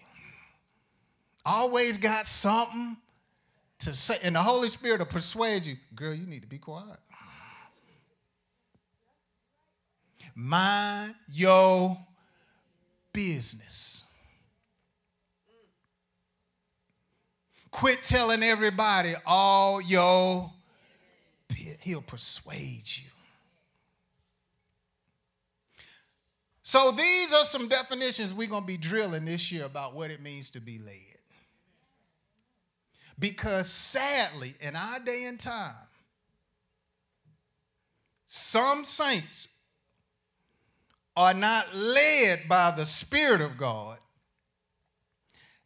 [1.45, 2.97] Always got something
[3.79, 4.17] to say.
[4.23, 6.97] And the Holy Spirit will persuade you, girl, you need to be quiet.
[10.33, 11.97] Mind your
[13.13, 14.04] business.
[17.75, 20.49] Quit telling everybody all your
[21.81, 23.09] he'll persuade you.
[26.63, 30.21] So these are some definitions we're going to be drilling this year about what it
[30.21, 30.95] means to be led.
[33.19, 35.75] Because sadly, in our day and time,
[38.25, 39.49] some saints
[41.17, 43.97] are not led by the Spirit of God.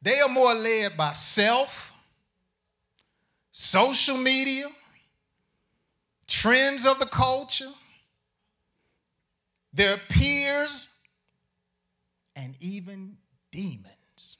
[0.01, 1.88] They are more led by self
[3.51, 4.67] social media,
[6.27, 7.71] trends of the culture,
[9.73, 10.87] their peers,
[12.35, 13.17] and even
[13.51, 14.37] demons.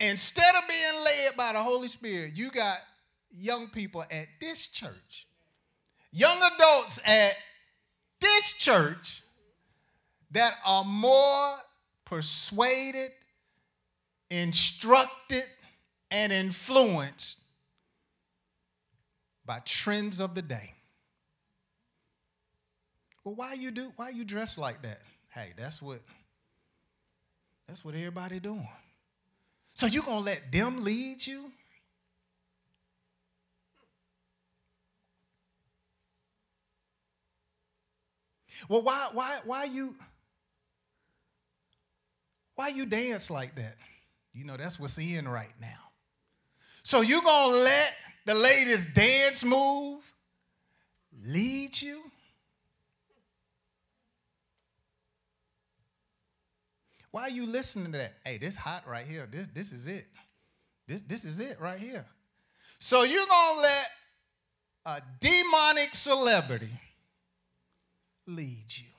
[0.00, 2.78] Instead of being led by the Holy Spirit, you got
[3.30, 5.26] young people at this church,
[6.10, 7.34] young adults at
[8.20, 9.22] this church
[10.30, 11.54] that are more
[12.04, 13.10] persuaded
[14.30, 15.44] instructed
[16.10, 17.40] and influenced
[19.44, 20.74] by trends of the day.
[23.24, 25.00] Well, why you do why you dress like that?
[25.28, 26.00] Hey, that's what
[27.68, 28.68] that's what everybody doing.
[29.74, 31.52] So you gonna let them lead you?
[38.68, 39.94] Well, why why why you
[42.54, 43.76] why you dance like that?
[44.32, 45.68] You know, that's what's in right now.
[46.82, 47.94] So you gonna let
[48.26, 50.02] the latest dance move
[51.24, 52.00] lead you?
[57.10, 58.14] Why are you listening to that?
[58.24, 59.28] Hey, this hot right here.
[59.30, 60.06] This, this is it.
[60.86, 62.06] This, this is it right here.
[62.78, 63.86] So you're gonna let
[64.86, 66.70] a demonic celebrity
[68.26, 68.89] lead you.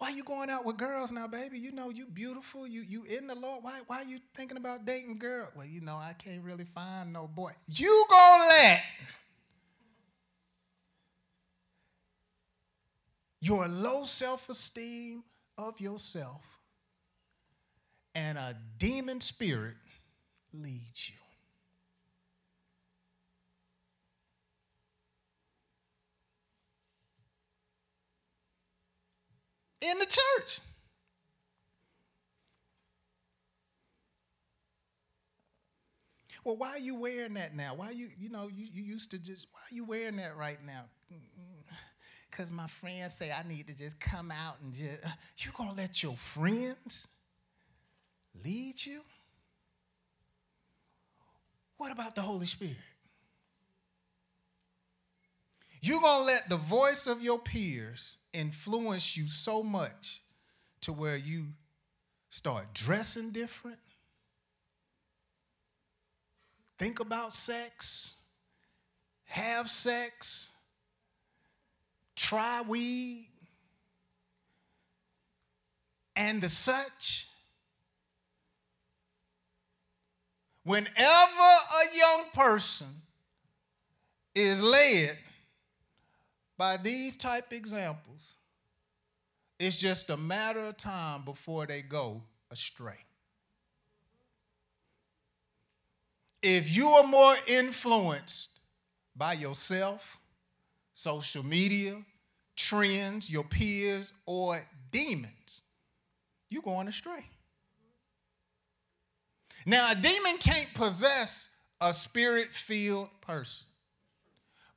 [0.00, 1.58] Why you going out with girls now, baby?
[1.58, 2.66] You know you beautiful.
[2.66, 3.62] You you in the Lord.
[3.62, 5.50] Why why you thinking about dating girl?
[5.54, 7.52] Well, you know I can't really find no boy.
[7.66, 8.80] You gonna let
[13.42, 15.22] your low self-esteem
[15.58, 16.40] of yourself
[18.14, 19.76] and a demon spirit
[20.54, 21.19] lead you.
[29.80, 30.60] In the church.
[36.44, 37.74] Well, why are you wearing that now?
[37.74, 40.58] Why you, you know, you, you used to just, why are you wearing that right
[40.64, 40.84] now?
[42.30, 45.74] Because my friends say I need to just come out and just, uh, you gonna
[45.74, 47.08] let your friends
[48.44, 49.00] lead you?
[51.76, 52.76] What about the Holy Spirit?
[55.80, 60.22] You're going to let the voice of your peers influence you so much
[60.82, 61.46] to where you
[62.28, 63.78] start dressing different,
[66.78, 68.14] think about sex,
[69.24, 70.50] have sex,
[72.14, 73.28] try weed,
[76.14, 77.26] and the such.
[80.62, 82.86] Whenever a young person
[84.34, 85.16] is led
[86.60, 88.34] by these type examples,
[89.58, 92.20] it's just a matter of time before they go
[92.50, 92.98] astray.
[96.42, 98.60] If you are more influenced
[99.16, 100.18] by yourself,
[100.92, 101.96] social media,
[102.56, 105.62] trends, your peers, or demons,
[106.50, 107.24] you're going astray.
[109.64, 111.48] Now, a demon can't possess
[111.80, 113.66] a spirit filled person.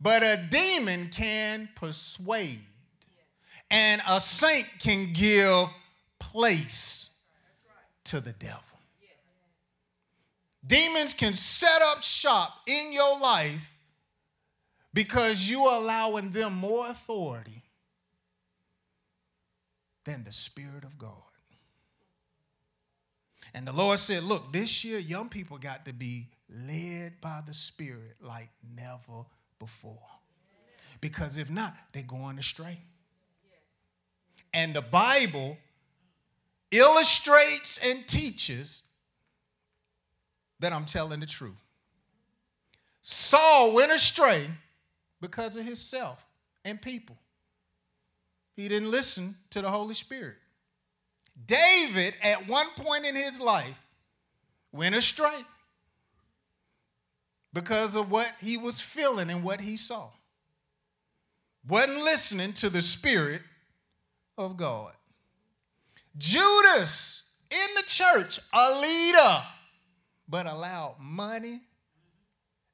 [0.04, 2.60] But a demon can persuade,
[3.72, 5.68] and a saint can give
[6.20, 7.12] place
[8.04, 8.60] to the devil.
[10.68, 13.72] Demons can set up shop in your life
[14.94, 17.63] because you are allowing them more authority
[20.04, 21.12] than the Spirit of God.
[23.54, 27.54] And the Lord said, Look, this year, young people got to be led by the
[27.54, 29.26] Spirit like never
[29.65, 29.97] before.
[30.99, 32.78] Because if not, they're going astray.
[34.54, 35.58] And the Bible
[36.69, 38.84] illustrates and teaches
[40.60, 41.56] that I'm telling the truth.
[43.02, 44.49] Saul went astray
[45.21, 46.26] because of himself
[46.65, 47.17] and people.
[48.56, 50.36] He didn't listen to the Holy Spirit.
[51.47, 53.82] David, at one point in his life,
[54.73, 55.39] went astray
[57.54, 60.10] because of what he was feeling and what he saw.
[61.68, 63.42] Wasn't listening to the Spirit
[64.38, 64.94] of God.
[66.18, 69.44] Judas in the church, a leader,
[70.28, 71.62] but allowed money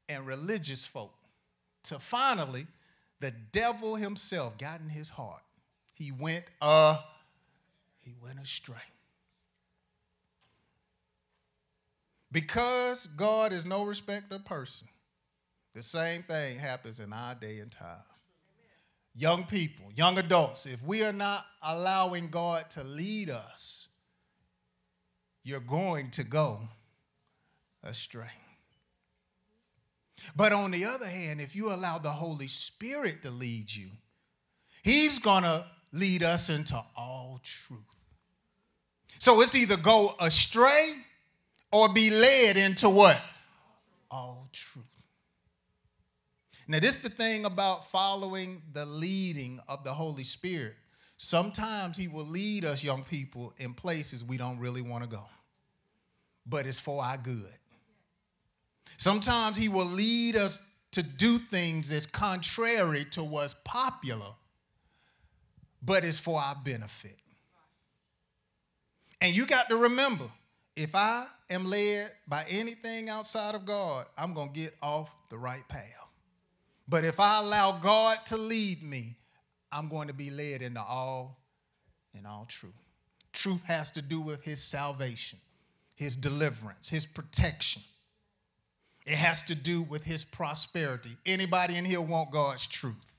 [0.08, 1.14] and religious folk
[1.84, 2.68] to finally,
[3.20, 5.42] the devil himself got in his heart.
[5.94, 6.98] He went uh
[7.98, 8.76] he went astray.
[12.32, 14.88] Because God is no respecter of person,
[15.74, 18.04] the same thing happens in our day and time.
[19.16, 23.88] Young people, young adults, if we are not allowing God to lead us,
[25.44, 26.60] you're going to go
[27.84, 28.28] astray.
[30.36, 33.90] But on the other hand, if you allow the Holy Spirit to lead you,
[34.84, 37.80] He's going to lead us into all truth.
[39.18, 40.94] So it's either go astray
[41.72, 43.20] or be led into what?
[44.10, 44.86] All truth.
[46.68, 50.76] Now, this is the thing about following the leading of the Holy Spirit.
[51.18, 55.24] Sometimes He will lead us, young people, in places we don't really want to go,
[56.46, 57.58] but it's for our good.
[58.98, 60.60] Sometimes He will lead us
[60.92, 64.34] to do things that's contrary to what's popular,
[65.82, 67.18] but it's for our benefit.
[69.22, 70.26] And you got to remember
[70.76, 75.38] if I am led by anything outside of God, I'm going to get off the
[75.38, 75.84] right path.
[76.88, 79.16] But if I allow God to lead me,
[79.72, 81.38] I'm going to be led into all
[82.18, 82.74] in all truth.
[83.32, 85.38] truth has to do with his salvation,
[85.96, 87.84] his deliverance, his protection.
[89.06, 91.16] It has to do with his prosperity.
[91.26, 93.16] Anybody in here want God's truth?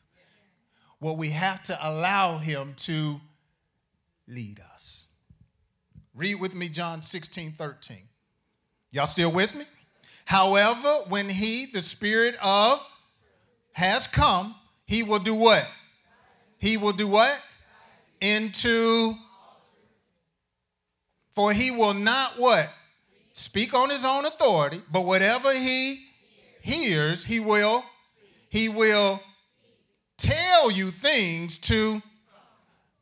[1.00, 3.20] Well, we have to allow him to
[4.28, 4.69] lead us.
[6.20, 7.96] Read with me John 16, 13.
[8.90, 9.64] Y'all still with me?
[10.26, 12.78] However, when he, the spirit of,
[13.72, 14.54] has come,
[14.84, 15.66] he will do what?
[16.58, 17.42] He will do what?
[18.20, 19.14] Into.
[21.34, 22.68] For he will not what?
[23.32, 26.04] Speak on his own authority, but whatever he
[26.60, 27.82] hears, he will,
[28.50, 29.22] he will
[30.18, 32.02] tell you things to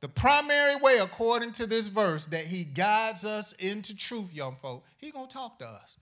[0.01, 4.85] the primary way, according to this verse, that he guides us into truth, young folk,
[4.97, 5.97] he gonna talk to us.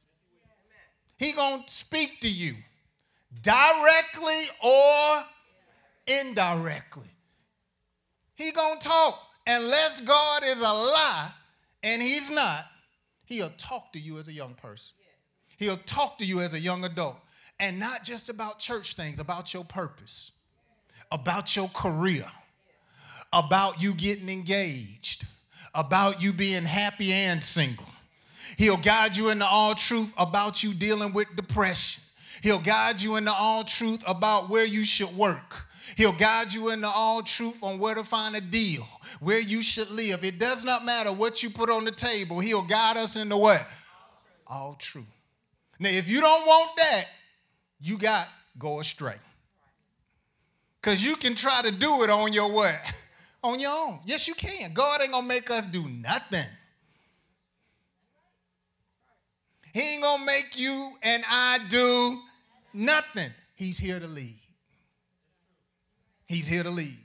[1.18, 2.54] He gonna speak to you
[3.40, 5.24] directly or
[6.06, 7.10] indirectly.
[8.34, 9.22] He gonna talk.
[9.46, 11.30] Unless God is a lie,
[11.82, 12.64] and he's not,
[13.24, 14.96] he'll talk to you as a young person.
[15.56, 17.16] He'll talk to you as a young adult.
[17.58, 20.32] And not just about church things, about your purpose,
[21.10, 22.26] about your career,
[23.32, 25.24] about you getting engaged,
[25.74, 27.86] about you being happy and single.
[28.56, 32.02] He'll guide you into all truth about you dealing with depression.
[32.42, 35.66] He'll guide you into all truth about where you should work.
[35.96, 38.86] He'll guide you into all truth on where to find a deal,
[39.20, 40.24] where you should live.
[40.24, 42.40] It does not matter what you put on the table.
[42.40, 43.66] He'll guide us into what?
[44.46, 45.04] All truth.
[45.78, 47.04] Now, if you don't want that,
[47.80, 49.16] you got go astray.
[50.80, 52.94] Because you can try to do it on your what?
[53.46, 54.00] On your own.
[54.04, 54.72] Yes, you can.
[54.72, 56.46] God ain't gonna make us do nothing.
[59.72, 62.18] He ain't gonna make you and I do
[62.72, 63.30] nothing.
[63.54, 64.38] He's here to lead.
[66.24, 66.96] He's here to lead.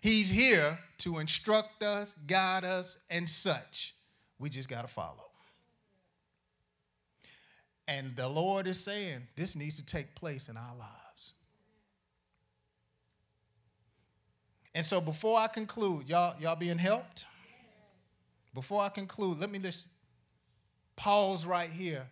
[0.00, 3.94] He's here to instruct us, guide us, and such.
[4.38, 5.30] We just got to follow.
[7.86, 11.01] And the Lord is saying this needs to take place in our lives.
[14.74, 17.26] And so before I conclude, y'all, y'all being helped?
[18.54, 19.86] Before I conclude, let me just
[20.96, 22.06] pause right here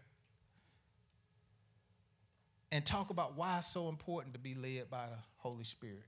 [2.73, 6.05] and talk about why it's so important to be led by the Holy Spirit.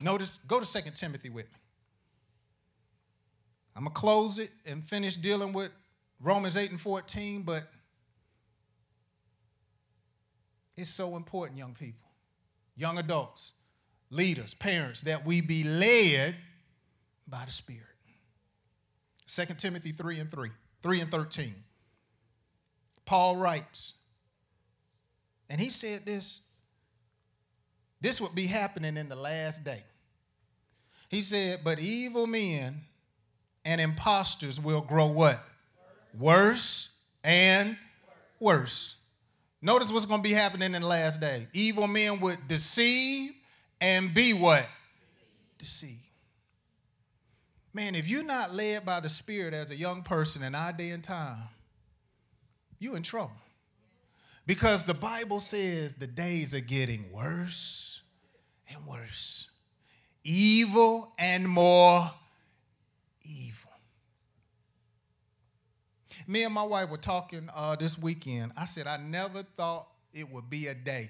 [0.00, 1.58] Notice, go to 2 Timothy with me.
[3.76, 5.70] I'm going to close it and finish dealing with
[6.20, 7.62] Romans 8 and 14, but
[10.76, 12.08] it's so important, young people,
[12.76, 13.52] young adults,
[14.10, 16.34] leaders, parents, that we be led
[17.26, 17.82] by the Spirit.
[19.26, 20.50] 2 Timothy 3 and 3,
[20.82, 21.54] 3 and 13.
[23.04, 23.94] Paul writes,
[25.50, 26.40] and he said this
[28.00, 29.82] this would be happening in the last day.
[31.08, 32.82] He said, But evil men
[33.64, 35.40] and impostors will grow what?
[36.18, 36.90] Worse
[37.24, 37.76] and
[38.38, 38.94] worse.
[39.60, 41.48] Notice what's going to be happening in the last day.
[41.52, 43.32] Evil men would deceive
[43.80, 44.66] and be what?
[45.58, 45.98] Deceive.
[47.72, 50.90] Man, if you're not led by the Spirit as a young person in our day
[50.90, 51.48] and time,
[52.78, 53.36] you're in trouble.
[54.46, 58.02] Because the Bible says the days are getting worse
[58.72, 59.48] and worse.
[60.24, 62.10] Evil and more
[63.22, 63.70] evil.
[66.26, 68.52] Me and my wife were talking uh, this weekend.
[68.56, 71.08] I said, I never thought it would be a day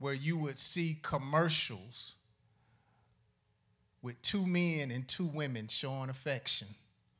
[0.00, 2.14] where you would see commercials
[4.02, 6.66] with two men and two women showing affection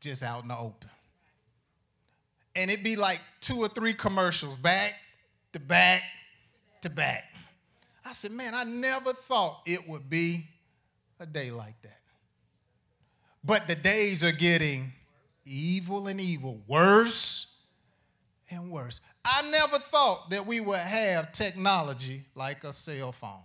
[0.01, 0.91] just out in the open
[2.55, 4.95] and it'd be like two or three commercials back
[5.53, 6.03] to back
[6.83, 7.25] to back.
[8.05, 10.45] I said, man, I never thought it would be
[11.19, 11.99] a day like that.
[13.45, 14.93] But the days are getting
[15.45, 17.59] evil and evil, worse
[18.51, 19.01] and worse.
[19.25, 23.43] I never thought that we would have technology like a cell phone,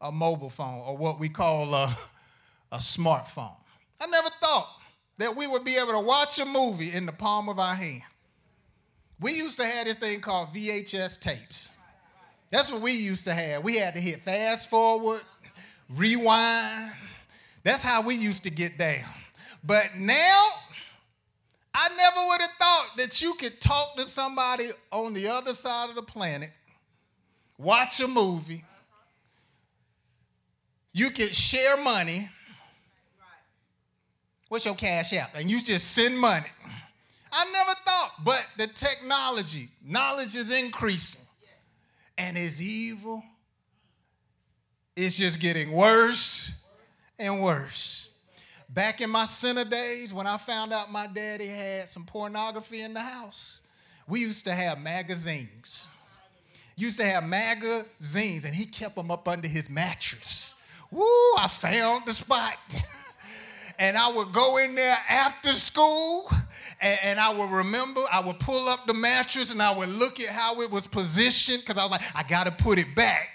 [0.00, 1.96] a mobile phone, or what we call a,
[2.72, 3.56] a smartphone.
[4.00, 4.68] I never thought
[5.18, 8.02] that we would be able to watch a movie in the palm of our hand.
[9.20, 11.70] We used to have this thing called VHS tapes.
[12.50, 13.64] That's what we used to have.
[13.64, 15.20] We had to hit fast forward,
[15.90, 16.92] rewind.
[17.64, 19.04] That's how we used to get down.
[19.64, 20.46] But now,
[21.80, 25.90] I never would have thought that you could talk to somebody on the other side
[25.90, 26.50] of the planet,
[27.56, 28.64] watch a movie,
[30.92, 32.28] you could share money
[34.48, 35.34] What's your cash app?
[35.34, 36.46] And you just send money.
[37.30, 41.20] I never thought, but the technology, knowledge is increasing.
[42.16, 43.22] And it's evil.
[44.96, 46.50] It's just getting worse
[47.18, 48.07] and worse.
[48.68, 52.92] Back in my center days, when I found out my daddy had some pornography in
[52.92, 53.60] the house,
[54.06, 55.88] we used to have magazines.
[56.76, 60.54] Used to have magazines, and he kept them up under his mattress.
[60.90, 61.04] Woo,
[61.38, 62.56] I found the spot.
[63.78, 66.30] and I would go in there after school
[66.80, 70.20] and, and, I would remember, I would pull up the mattress and I would look
[70.20, 73.28] at how it was positioned because I was like, I got to put it back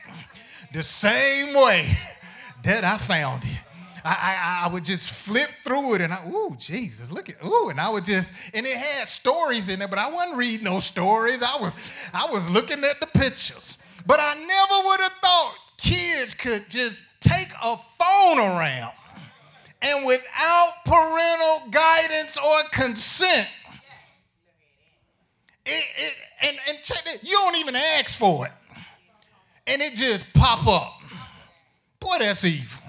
[0.72, 1.88] the same way
[2.64, 3.63] that I found it.
[4.06, 7.70] I, I, I, would just flip through it and I, ooh, Jesus, look at, ooh,
[7.70, 10.80] and I would just, and it had stories in there, but I wasn't reading no
[10.80, 11.42] stories.
[11.42, 11.74] I was,
[12.14, 13.78] I was looking at the pictures.
[14.06, 18.92] But I never would have thought kids could just take a phone around
[19.84, 23.50] and without parental guidance or consent,
[25.66, 28.52] it, it, and, and check it, you don't even ask for it.
[29.68, 31.02] And it just pop up.
[32.00, 32.83] Boy, that's evil.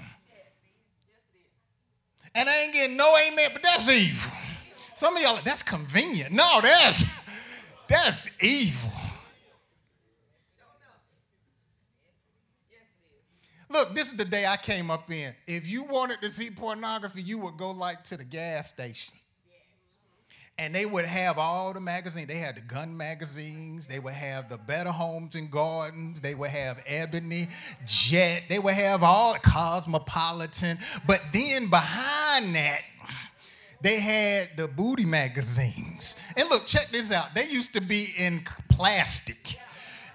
[2.35, 4.31] And I ain't getting no amen, but that's evil.
[4.93, 6.31] Some of y'all, that's convenient.
[6.31, 7.03] No, that's
[7.87, 8.91] that's evil.
[13.69, 15.33] Look, this is the day I came up in.
[15.47, 19.13] If you wanted to see pornography, you would go like to the gas station.
[20.57, 22.27] And they would have all the magazines.
[22.27, 23.87] They had the gun magazines.
[23.87, 26.21] They would have the Better Homes and Gardens.
[26.21, 27.47] They would have Ebony,
[27.85, 28.43] Jet.
[28.47, 30.77] They would have all the Cosmopolitan.
[31.05, 32.81] But then behind that,
[33.81, 36.15] they had the booty magazines.
[36.37, 37.35] And look, check this out.
[37.35, 39.59] They used to be in plastic.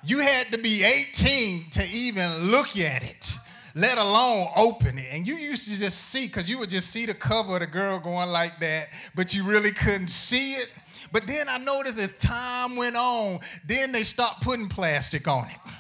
[0.03, 3.35] You had to be 18 to even look at it
[3.75, 5.07] let alone open it.
[5.13, 7.67] And you used to just see, because you would just see the cover of the
[7.67, 10.73] girl going like that, but you really couldn't see it.
[11.13, 15.73] But then I noticed as time went on, then they stopped putting plastic on it.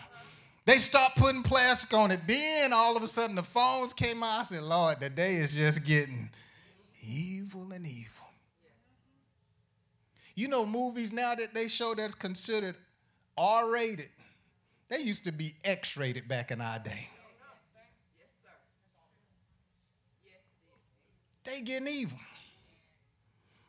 [0.66, 2.20] They stopped putting plastic on it.
[2.26, 4.40] Then all of a sudden the phones came out.
[4.40, 6.30] I said, Lord, the day is just getting
[7.02, 8.06] evil and evil.
[10.34, 12.76] You know, movies now that they show that's considered
[13.36, 14.10] R rated,
[14.88, 17.08] they used to be X rated back in our day.
[21.50, 22.18] They getting evil.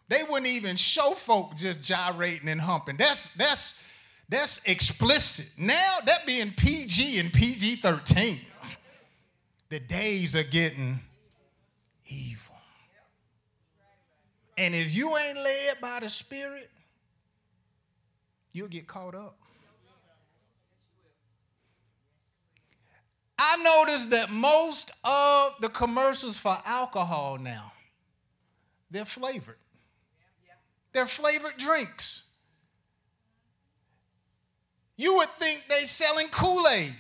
[0.08, 2.98] They wouldn't even show folk just gyrating and humping.
[2.98, 3.76] That's that's
[4.30, 5.48] that's explicit.
[5.58, 8.40] Now that being PG and PG 13,
[9.70, 11.00] the days are getting
[12.06, 12.56] evil.
[14.58, 16.70] And if you ain't led by the Spirit,
[18.52, 19.38] you'll get caught up.
[23.44, 27.72] I noticed that most of the commercials for alcohol now,
[28.92, 29.58] they're flavored.
[30.94, 32.22] They're flavored drinks.
[34.96, 36.96] You would think they selling Kool-Aid.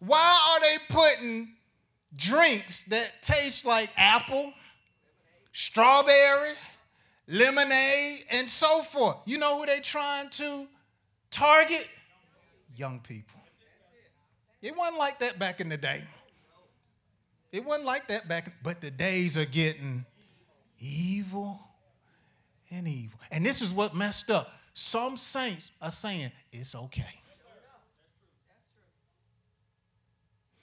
[0.00, 1.52] Why are they putting
[2.12, 4.52] drinks that taste like apple,
[5.52, 6.54] strawberry,
[7.28, 9.18] lemonade, and so forth?
[9.26, 10.66] You know who they trying to
[11.30, 11.88] target?
[12.74, 13.35] Young people.
[14.66, 16.02] It wasn't like that back in the day.
[17.52, 20.04] It wasn't like that back, but the days are getting
[20.80, 21.60] evil
[22.72, 23.20] and evil.
[23.30, 24.50] And this is what messed up.
[24.72, 27.20] Some saints are saying it's okay.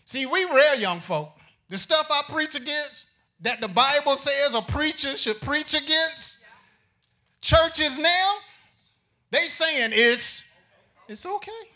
[0.04, 1.32] See, we rare young folk.
[1.70, 3.08] The stuff I preach against,
[3.40, 6.40] that the Bible says a preacher should preach against,
[7.40, 8.34] churches now,
[9.32, 10.44] they saying it's,
[11.08, 11.73] it's okay.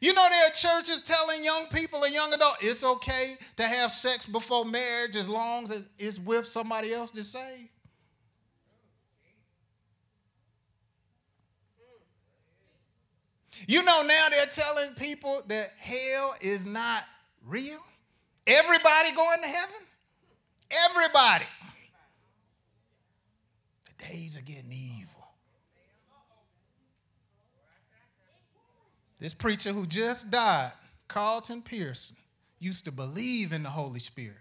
[0.00, 3.92] You know, there are churches telling young people and young adults it's okay to have
[3.92, 7.70] sex before marriage as long as it's with somebody else to say.
[13.66, 17.04] You know, now they're telling people that hell is not
[17.46, 17.78] real.
[18.46, 19.86] Everybody going to heaven?
[20.90, 21.46] Everybody.
[23.98, 24.93] The days are getting evil.
[29.24, 30.72] This preacher who just died,
[31.08, 32.14] Carlton Pearson,
[32.58, 34.36] used to believe in the Holy Spirit,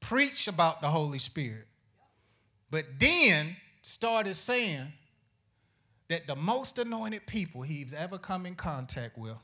[0.00, 1.66] preach about the Holy Spirit,
[2.70, 4.92] but then started saying
[6.08, 9.38] that the most anointed people he's ever come in contact with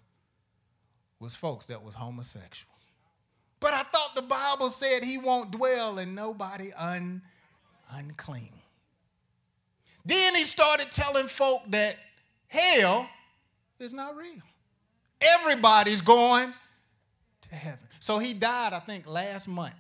[1.19, 2.75] was folks that was homosexual.
[3.59, 7.23] But I thought the Bible said he won't dwell in nobody un,
[7.91, 8.53] unclean.
[10.05, 11.97] Then he started telling folk that
[12.49, 13.09] hell
[13.79, 14.43] is not real.
[15.21, 16.53] Everybody's going
[17.43, 17.79] to heaven.
[18.01, 19.75] So he died, I think, last month.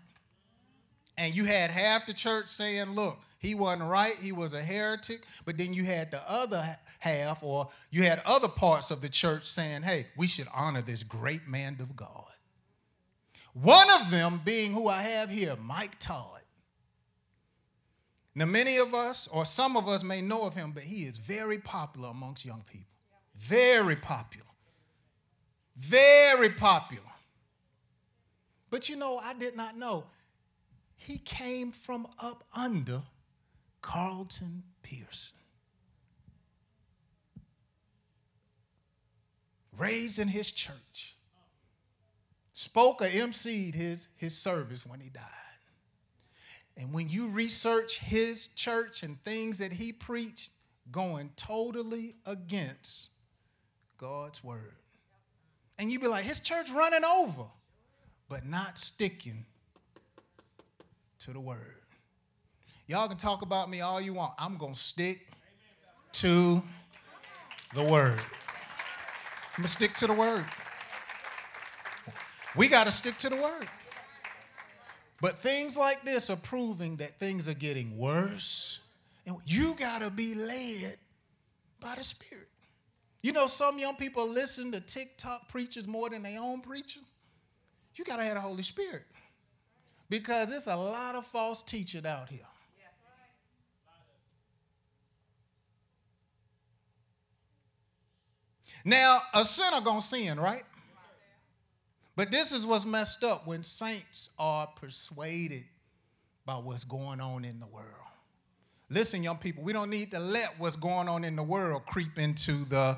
[1.16, 5.22] And you had half the church saying, look, he wasn't right, he was a heretic.
[5.44, 9.44] But then you had the other half, or you had other parts of the church
[9.46, 12.24] saying, hey, we should honor this great man of God.
[13.52, 16.40] One of them being who I have here, Mike Todd.
[18.34, 21.18] Now, many of us, or some of us, may know of him, but he is
[21.18, 22.86] very popular amongst young people.
[23.38, 24.44] Very popular.
[25.76, 27.02] Very popular.
[28.70, 30.04] But you know, I did not know.
[30.96, 33.02] He came from up under
[33.80, 35.38] Carlton Pearson.
[39.78, 41.14] Raised in his church.
[42.52, 45.22] Spoke or emceed his, his service when he died.
[46.76, 50.50] And when you research his church and things that he preached,
[50.90, 53.10] going totally against
[53.98, 54.74] God's word.
[55.78, 57.44] And you be like, his church running over,
[58.28, 59.44] but not sticking
[61.20, 61.76] to the word.
[62.86, 64.32] Y'all can talk about me all you want.
[64.38, 65.26] I'm going to stick
[66.12, 66.62] to
[67.74, 68.18] the word.
[68.18, 70.44] I'm going to stick to the word.
[72.56, 73.68] We got to stick to the word.
[75.20, 78.80] But things like this are proving that things are getting worse.
[79.26, 80.96] And you got to be led
[81.80, 82.48] by the Spirit.
[83.22, 87.00] You know, some young people listen to TikTok preachers more than their own preacher.
[87.94, 89.02] You got to have the Holy Spirit.
[90.08, 92.46] Because there's a lot of false teaching out here.
[98.84, 100.62] Now, a sinner gonna sin, right?
[102.16, 105.64] But this is what's messed up when saints are persuaded
[106.46, 107.86] by what's going on in the world.
[108.88, 112.18] Listen, young people, we don't need to let what's going on in the world creep
[112.18, 112.96] into the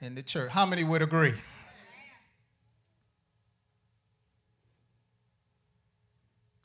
[0.00, 0.50] in the church.
[0.50, 1.34] How many would agree?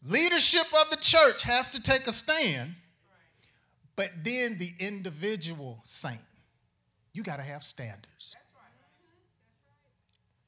[0.03, 2.73] Leadership of the church has to take a stand,
[3.95, 6.17] but then the individual saint,
[7.13, 8.35] you got to have standards.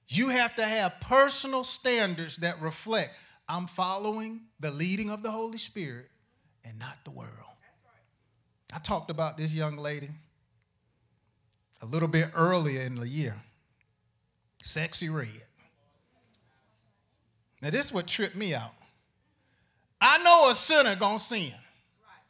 [0.08, 3.12] You have to have personal standards that reflect
[3.48, 6.10] I'm following the leading of the Holy Spirit
[6.64, 7.30] and not the world.
[8.74, 10.10] I talked about this young lady
[11.84, 13.36] a little bit earlier in the year.
[14.64, 15.28] Sexyy Red.
[17.62, 18.74] Now, this is what tripped me out.
[20.00, 21.54] I know a sinner gonna sin.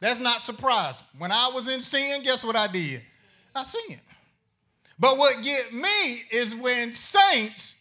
[0.00, 1.06] That's not surprising.
[1.18, 3.00] When I was in sin, guess what I did?
[3.54, 4.00] I sinned.
[4.98, 7.76] But what get me is when saints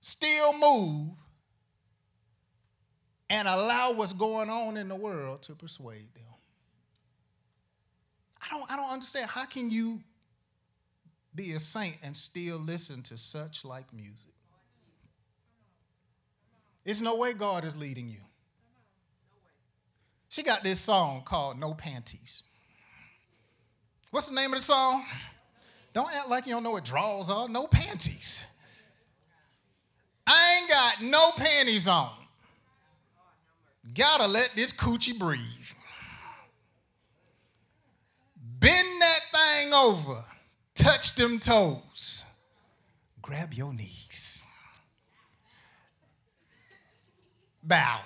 [0.00, 1.08] still move
[3.30, 6.24] and allow what's going on in the world to persuade them.
[8.42, 9.30] I don't, I don't understand.
[9.30, 10.00] How can you
[11.38, 14.34] be a saint and still listen to such like music?
[16.84, 18.20] It's no way God is leading you.
[20.28, 22.42] She got this song called No Panties.
[24.10, 25.04] What's the name of the song?
[25.92, 27.48] Don't act like you don't know what draws are.
[27.48, 28.44] No panties.
[30.26, 32.12] I ain't got no panties on.
[33.94, 35.40] Gotta let this coochie breathe.
[38.60, 40.24] Bend that thing over.
[40.78, 42.22] Touch them toes.
[43.20, 44.44] Grab your knees.
[47.64, 47.98] Bow.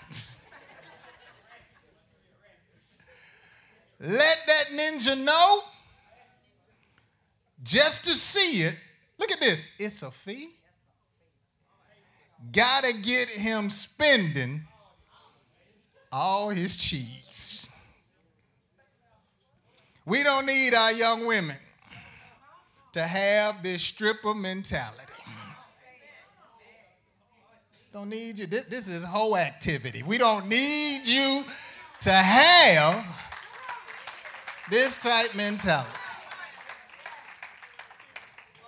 [4.00, 5.60] Let that ninja know
[7.62, 8.76] just to see it.
[9.18, 9.68] Look at this.
[9.78, 10.48] It's a fee.
[12.50, 14.62] Gotta get him spending
[16.10, 17.68] all his cheese.
[20.06, 21.58] We don't need our young women
[22.92, 24.98] to have this stripper mentality.
[27.92, 28.46] Don't need you.
[28.46, 30.02] This, this is whole activity.
[30.02, 31.44] We don't need you
[32.00, 33.04] to have
[34.70, 35.90] this type mentality.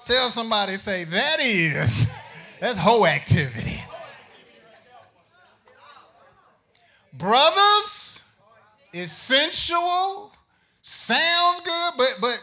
[0.04, 2.12] Tell somebody, say, that is,
[2.60, 3.82] that's whole activity.
[7.14, 8.20] Brothers,
[8.92, 10.32] it's sensual,
[10.82, 12.38] sounds good, but but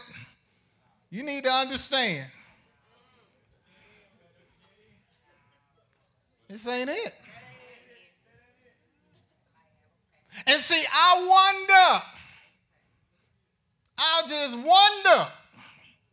[1.12, 2.24] you need to understand.
[6.48, 7.14] This ain't it.
[10.46, 12.04] And see, I wonder,
[13.98, 15.30] I just wonder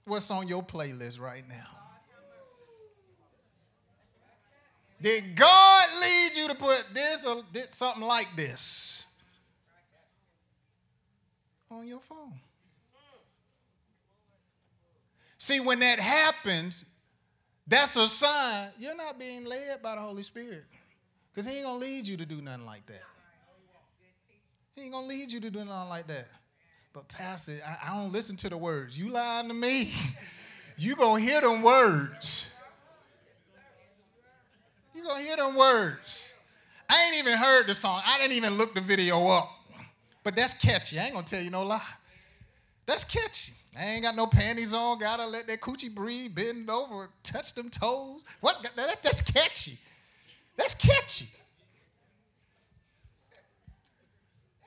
[0.03, 1.55] what's on your playlist right now.
[5.01, 9.05] Did God lead you to put this or something like this
[11.71, 12.33] on your phone?
[15.39, 16.85] See, when that happens,
[17.65, 20.65] that's a sign you're not being led by the Holy Spirit.
[21.33, 23.01] Because He ain't going to lead you to do nothing like that.
[24.75, 26.27] He ain't going to lead you to do nothing like that.
[26.93, 28.97] But Pastor, I, I don't listen to the words.
[28.97, 29.93] You lying to me.
[30.77, 32.51] you going to hear them words.
[34.93, 36.33] You're going to hear them words.
[36.89, 38.01] I ain't even heard the song.
[38.05, 39.49] I didn't even look the video up.
[40.23, 40.99] But that's catchy.
[40.99, 41.81] I ain't going to tell you no lie.
[42.89, 43.53] That's catchy.
[43.79, 44.97] I ain't got no panties on.
[44.97, 48.23] Gotta let that coochie breathe, bend over, touch them toes.
[48.41, 48.63] What?
[48.75, 49.77] That, that's catchy.
[50.57, 51.27] That's catchy.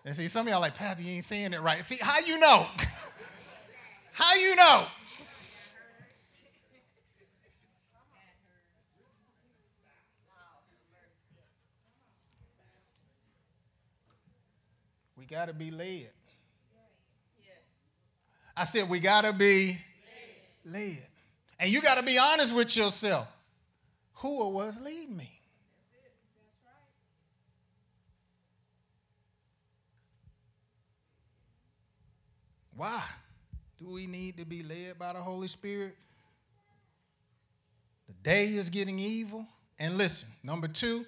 [0.04, 1.82] And see, some of y'all like, Pastor, you ain't saying it right.
[1.82, 2.64] See, how you know?
[4.12, 4.84] how you know?
[15.16, 16.10] We got to be led.
[18.57, 19.76] I said, we got to be
[20.64, 21.07] led.
[21.59, 23.28] And you got to be honest with yourself.
[24.16, 25.30] Who was leading me?
[32.76, 33.03] Why
[33.78, 35.96] do we need to be led by the Holy Spirit?
[38.09, 39.46] The day is getting evil.
[39.78, 41.07] And listen, number two,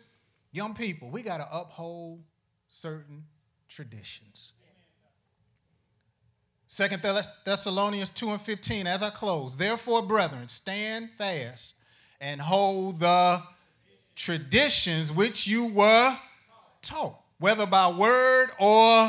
[0.52, 2.22] young people, we got to uphold
[2.68, 3.24] certain
[3.68, 4.53] traditions.
[6.74, 7.02] Second
[7.44, 11.74] Thessalonians 2 and 15, as I close, therefore, brethren, stand fast
[12.20, 13.40] and hold the
[14.16, 16.16] traditions which you were
[16.82, 19.08] taught, whether by word or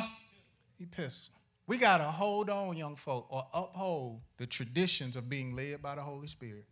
[0.79, 1.33] epistle.
[1.65, 5.95] We got to hold on, young folk, or uphold the traditions of being led by
[5.95, 6.65] the Holy Spirit.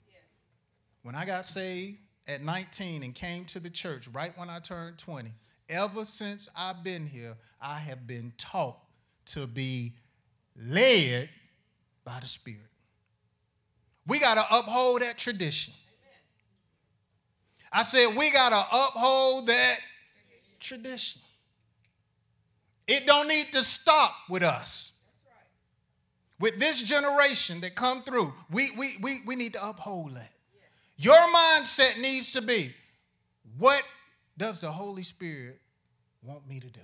[1.01, 4.99] When I got saved at 19 and came to the church right when I turned
[4.99, 5.31] 20,
[5.69, 8.77] ever since I've been here, I have been taught
[9.25, 9.93] to be
[10.55, 11.29] led
[12.03, 12.59] by the Spirit.
[14.05, 15.73] We got to uphold that tradition.
[17.71, 19.79] I said, we got to uphold that
[20.59, 21.21] tradition.
[22.87, 24.91] It don't need to stop with us.
[26.39, 30.31] With this generation that come through, we, we, we, we need to uphold that.
[30.97, 32.73] Your mindset needs to be,
[33.57, 33.81] what
[34.37, 35.59] does the Holy Spirit
[36.21, 36.79] want me to do?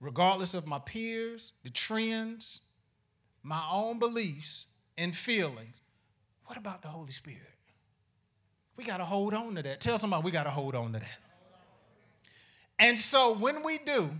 [0.00, 2.60] Regardless of my peers, the trends,
[3.42, 5.80] my own beliefs and feelings.
[6.46, 7.42] What about the Holy Spirit?
[8.76, 9.80] We got to hold on to that.
[9.80, 11.18] Tell somebody we got to hold on to that.
[12.78, 14.10] And so when we do,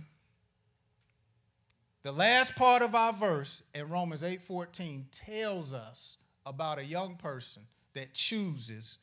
[2.03, 7.63] the last part of our verse in Romans 8:14 tells us about a young person
[7.93, 8.99] that chooses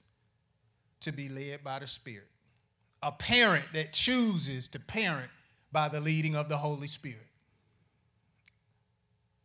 [1.01, 2.29] to be led by the Spirit.
[3.03, 5.31] A parent that chooses to parent
[5.71, 7.27] by the leading of the Holy Spirit.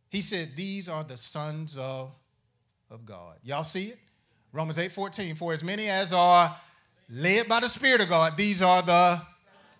[0.08, 2.12] He said, These are the sons of,
[2.90, 3.36] of God.
[3.42, 3.98] Y'all see it?
[4.52, 5.34] Romans 8 14.
[5.34, 6.56] For as many as are
[7.10, 9.20] led by the Spirit of God, these are the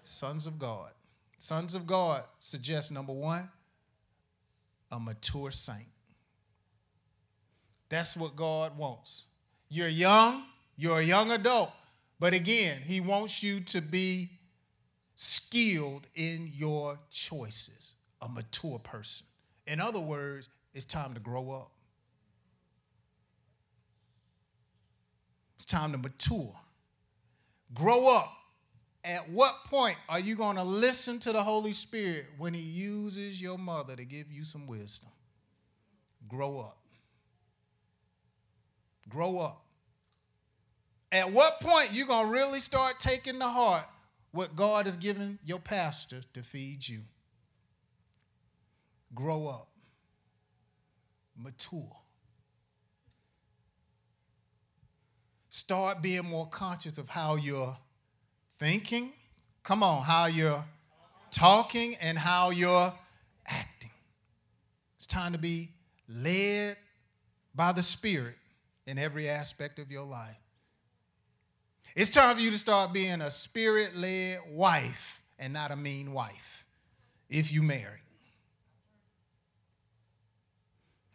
[0.02, 0.90] sons of God.
[1.38, 3.48] Sons of God suggests number one,
[4.90, 5.86] a mature saint.
[7.88, 9.26] That's what God wants.
[9.68, 10.42] You're young,
[10.76, 11.70] you're a young adult,
[12.18, 14.30] but again, He wants you to be
[15.14, 19.26] skilled in your choices, a mature person.
[19.66, 21.70] In other words, it's time to grow up.
[25.56, 26.54] It's time to mature.
[27.72, 28.32] Grow up.
[29.04, 33.40] At what point are you going to listen to the Holy Spirit when He uses
[33.40, 35.10] your mother to give you some wisdom?
[36.26, 36.78] Grow up.
[39.08, 39.62] Grow up.
[41.12, 43.86] At what point you going to really start taking the heart
[44.34, 47.02] what God has given your pastor to feed you.
[49.14, 49.68] Grow up,
[51.40, 51.96] mature.
[55.48, 57.76] Start being more conscious of how you're
[58.58, 59.12] thinking.
[59.62, 60.64] Come on, how you're
[61.30, 62.92] talking and how you're
[63.46, 63.90] acting.
[64.96, 65.70] It's time to be
[66.08, 66.76] led
[67.54, 68.34] by the Spirit
[68.84, 70.43] in every aspect of your life.
[71.94, 76.12] It's time for you to start being a spirit led wife and not a mean
[76.12, 76.64] wife
[77.30, 78.00] if you marry.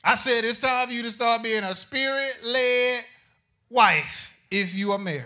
[0.04, 3.04] I said it's time for you to start being a spirit led
[3.70, 5.26] wife if you are married.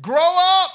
[0.00, 0.70] Grow up.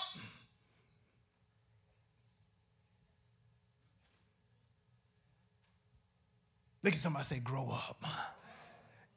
[6.81, 8.03] Look at somebody say, grow up.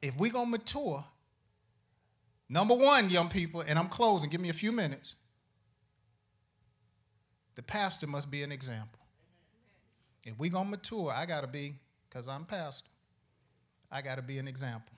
[0.01, 1.03] If we're going to mature,
[2.47, 5.15] Number one, young people, and I'm closing, give me a few minutes.
[7.55, 8.99] The pastor must be an example.
[10.23, 11.75] If we're going to mature, I got to be,
[12.09, 12.89] because I'm pastor,
[13.91, 14.93] I got to be an example.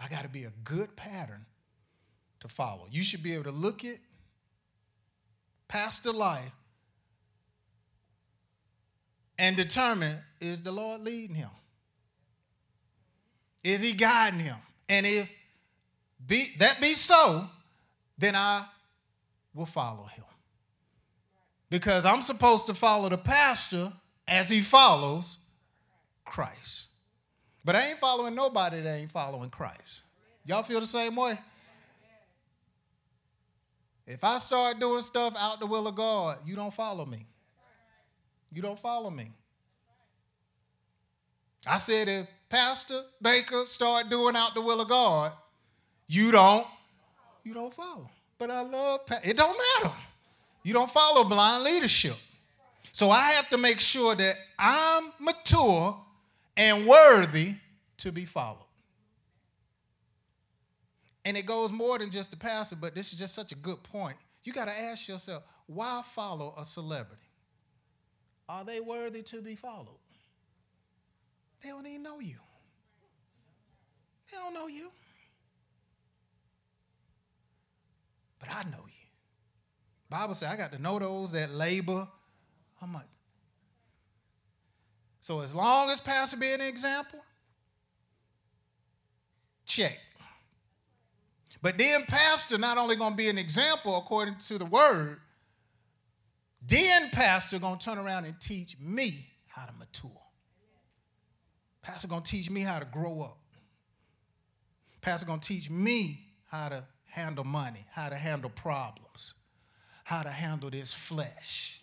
[0.00, 1.44] I got to be a good pattern
[2.40, 2.86] to follow.
[2.90, 3.98] You should be able to look at
[5.68, 6.52] pastor life
[9.38, 11.50] and determine is the Lord leading him?
[13.62, 14.56] Is he guiding him?
[14.88, 15.30] And if
[16.24, 17.48] be, that be so,
[18.18, 18.64] then I
[19.54, 20.24] will follow him.
[21.68, 23.92] Because I'm supposed to follow the pastor
[24.28, 25.38] as he follows
[26.24, 26.88] Christ.
[27.64, 30.02] But I ain't following nobody that ain't following Christ.
[30.44, 31.36] Y'all feel the same way?
[34.06, 37.26] If I start doing stuff out the will of God, you don't follow me.
[38.52, 39.32] You don't follow me.
[41.66, 45.32] I said if Pastor Baker start doing out the will of God,
[46.06, 46.66] you don't,
[47.44, 48.08] you don't follow.
[48.38, 49.94] But I love it don't matter.
[50.62, 52.16] You don't follow blind leadership.
[52.92, 55.96] So I have to make sure that I'm mature
[56.56, 57.54] and worthy
[57.98, 58.66] to be followed.
[61.24, 63.82] And it goes more than just the pastor, but this is just such a good
[63.82, 64.16] point.
[64.44, 67.22] You got to ask yourself, why follow a celebrity?
[68.48, 69.98] Are they worthy to be followed?
[71.62, 72.36] They don't even know you.
[74.30, 74.90] They don't know you.
[78.38, 78.92] But I know you.
[80.08, 82.06] Bible says I got to know those that labor.
[82.80, 83.04] I'm like,
[85.20, 87.20] so as long as Pastor be an example,
[89.64, 89.98] check.
[91.62, 95.18] But then pastor not only to be an example according to the word,
[96.62, 100.10] then pastor to turn around and teach me how to mature.
[101.82, 103.38] Pastor to teach me how to grow up.
[105.00, 109.34] Pastor to teach me how to handle money, how to handle problems,
[110.04, 111.80] how to handle this flesh.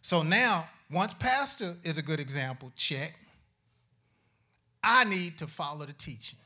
[0.00, 3.14] So now, once pastor is a good example, check.
[4.82, 6.38] I need to follow the teaching.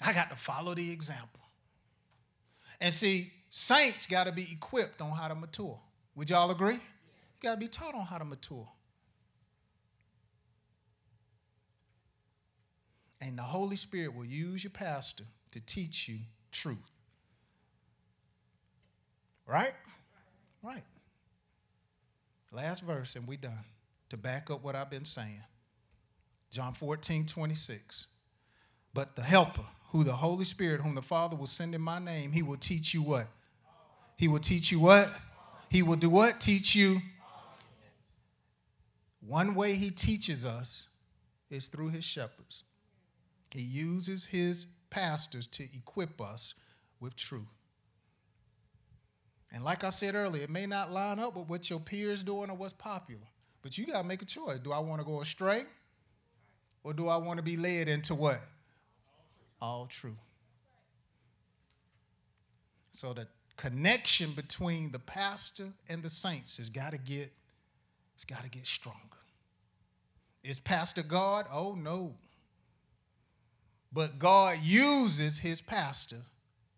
[0.00, 1.40] I got to follow the example.
[2.80, 5.78] And see, saints got to be equipped on how to mature.
[6.16, 6.74] Would y'all agree?
[6.74, 6.80] You
[7.40, 8.68] got to be taught on how to mature.
[13.24, 16.18] And the Holy Spirit will use your pastor to teach you
[16.52, 16.76] truth.
[19.46, 19.72] Right?
[20.62, 20.84] Right.
[22.52, 23.64] Last verse, and we done.
[24.10, 25.42] To back up what I've been saying.
[26.50, 28.06] John 14, 26.
[28.92, 32.30] But the helper, who the Holy Spirit, whom the Father will send in my name,
[32.30, 33.26] he will teach you what?
[34.18, 35.10] He will teach you what?
[35.70, 36.40] He will do what?
[36.40, 36.98] Teach you.
[39.26, 40.88] One way he teaches us
[41.48, 42.64] is through his shepherds.
[43.54, 46.54] He uses his pastors to equip us
[47.00, 47.42] with truth.
[49.52, 52.50] And like I said earlier, it may not line up with what your peers doing
[52.50, 53.26] or what's popular,
[53.62, 54.58] but you got to make a choice.
[54.58, 55.62] Do I want to go astray?
[56.82, 58.40] Or do I want to be led into what?
[59.64, 60.16] all true.
[62.90, 63.26] So the
[63.56, 67.32] connection between the pastor and the saints has got to get
[68.14, 68.98] it's got to get stronger.
[70.44, 71.46] Is pastor God?
[71.50, 72.14] Oh no.
[73.94, 76.22] But God uses his pastor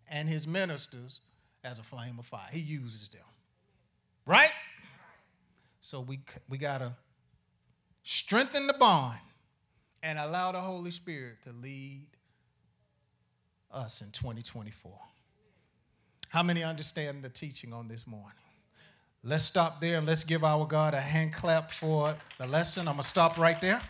[0.09, 1.21] and his ministers
[1.65, 2.49] as a flame of fire.
[2.53, 3.23] He uses them.
[4.27, 4.53] Right?
[5.81, 6.93] So we we got to
[8.03, 9.19] strengthen the bond
[10.03, 12.07] and allow the Holy Spirit to lead
[13.73, 14.93] us in 2024.
[16.29, 18.33] How many understand the teaching on this morning?
[19.23, 22.87] Let's stop there and let's give our God a hand clap for the lesson.
[22.87, 23.81] I'm going to stop right there.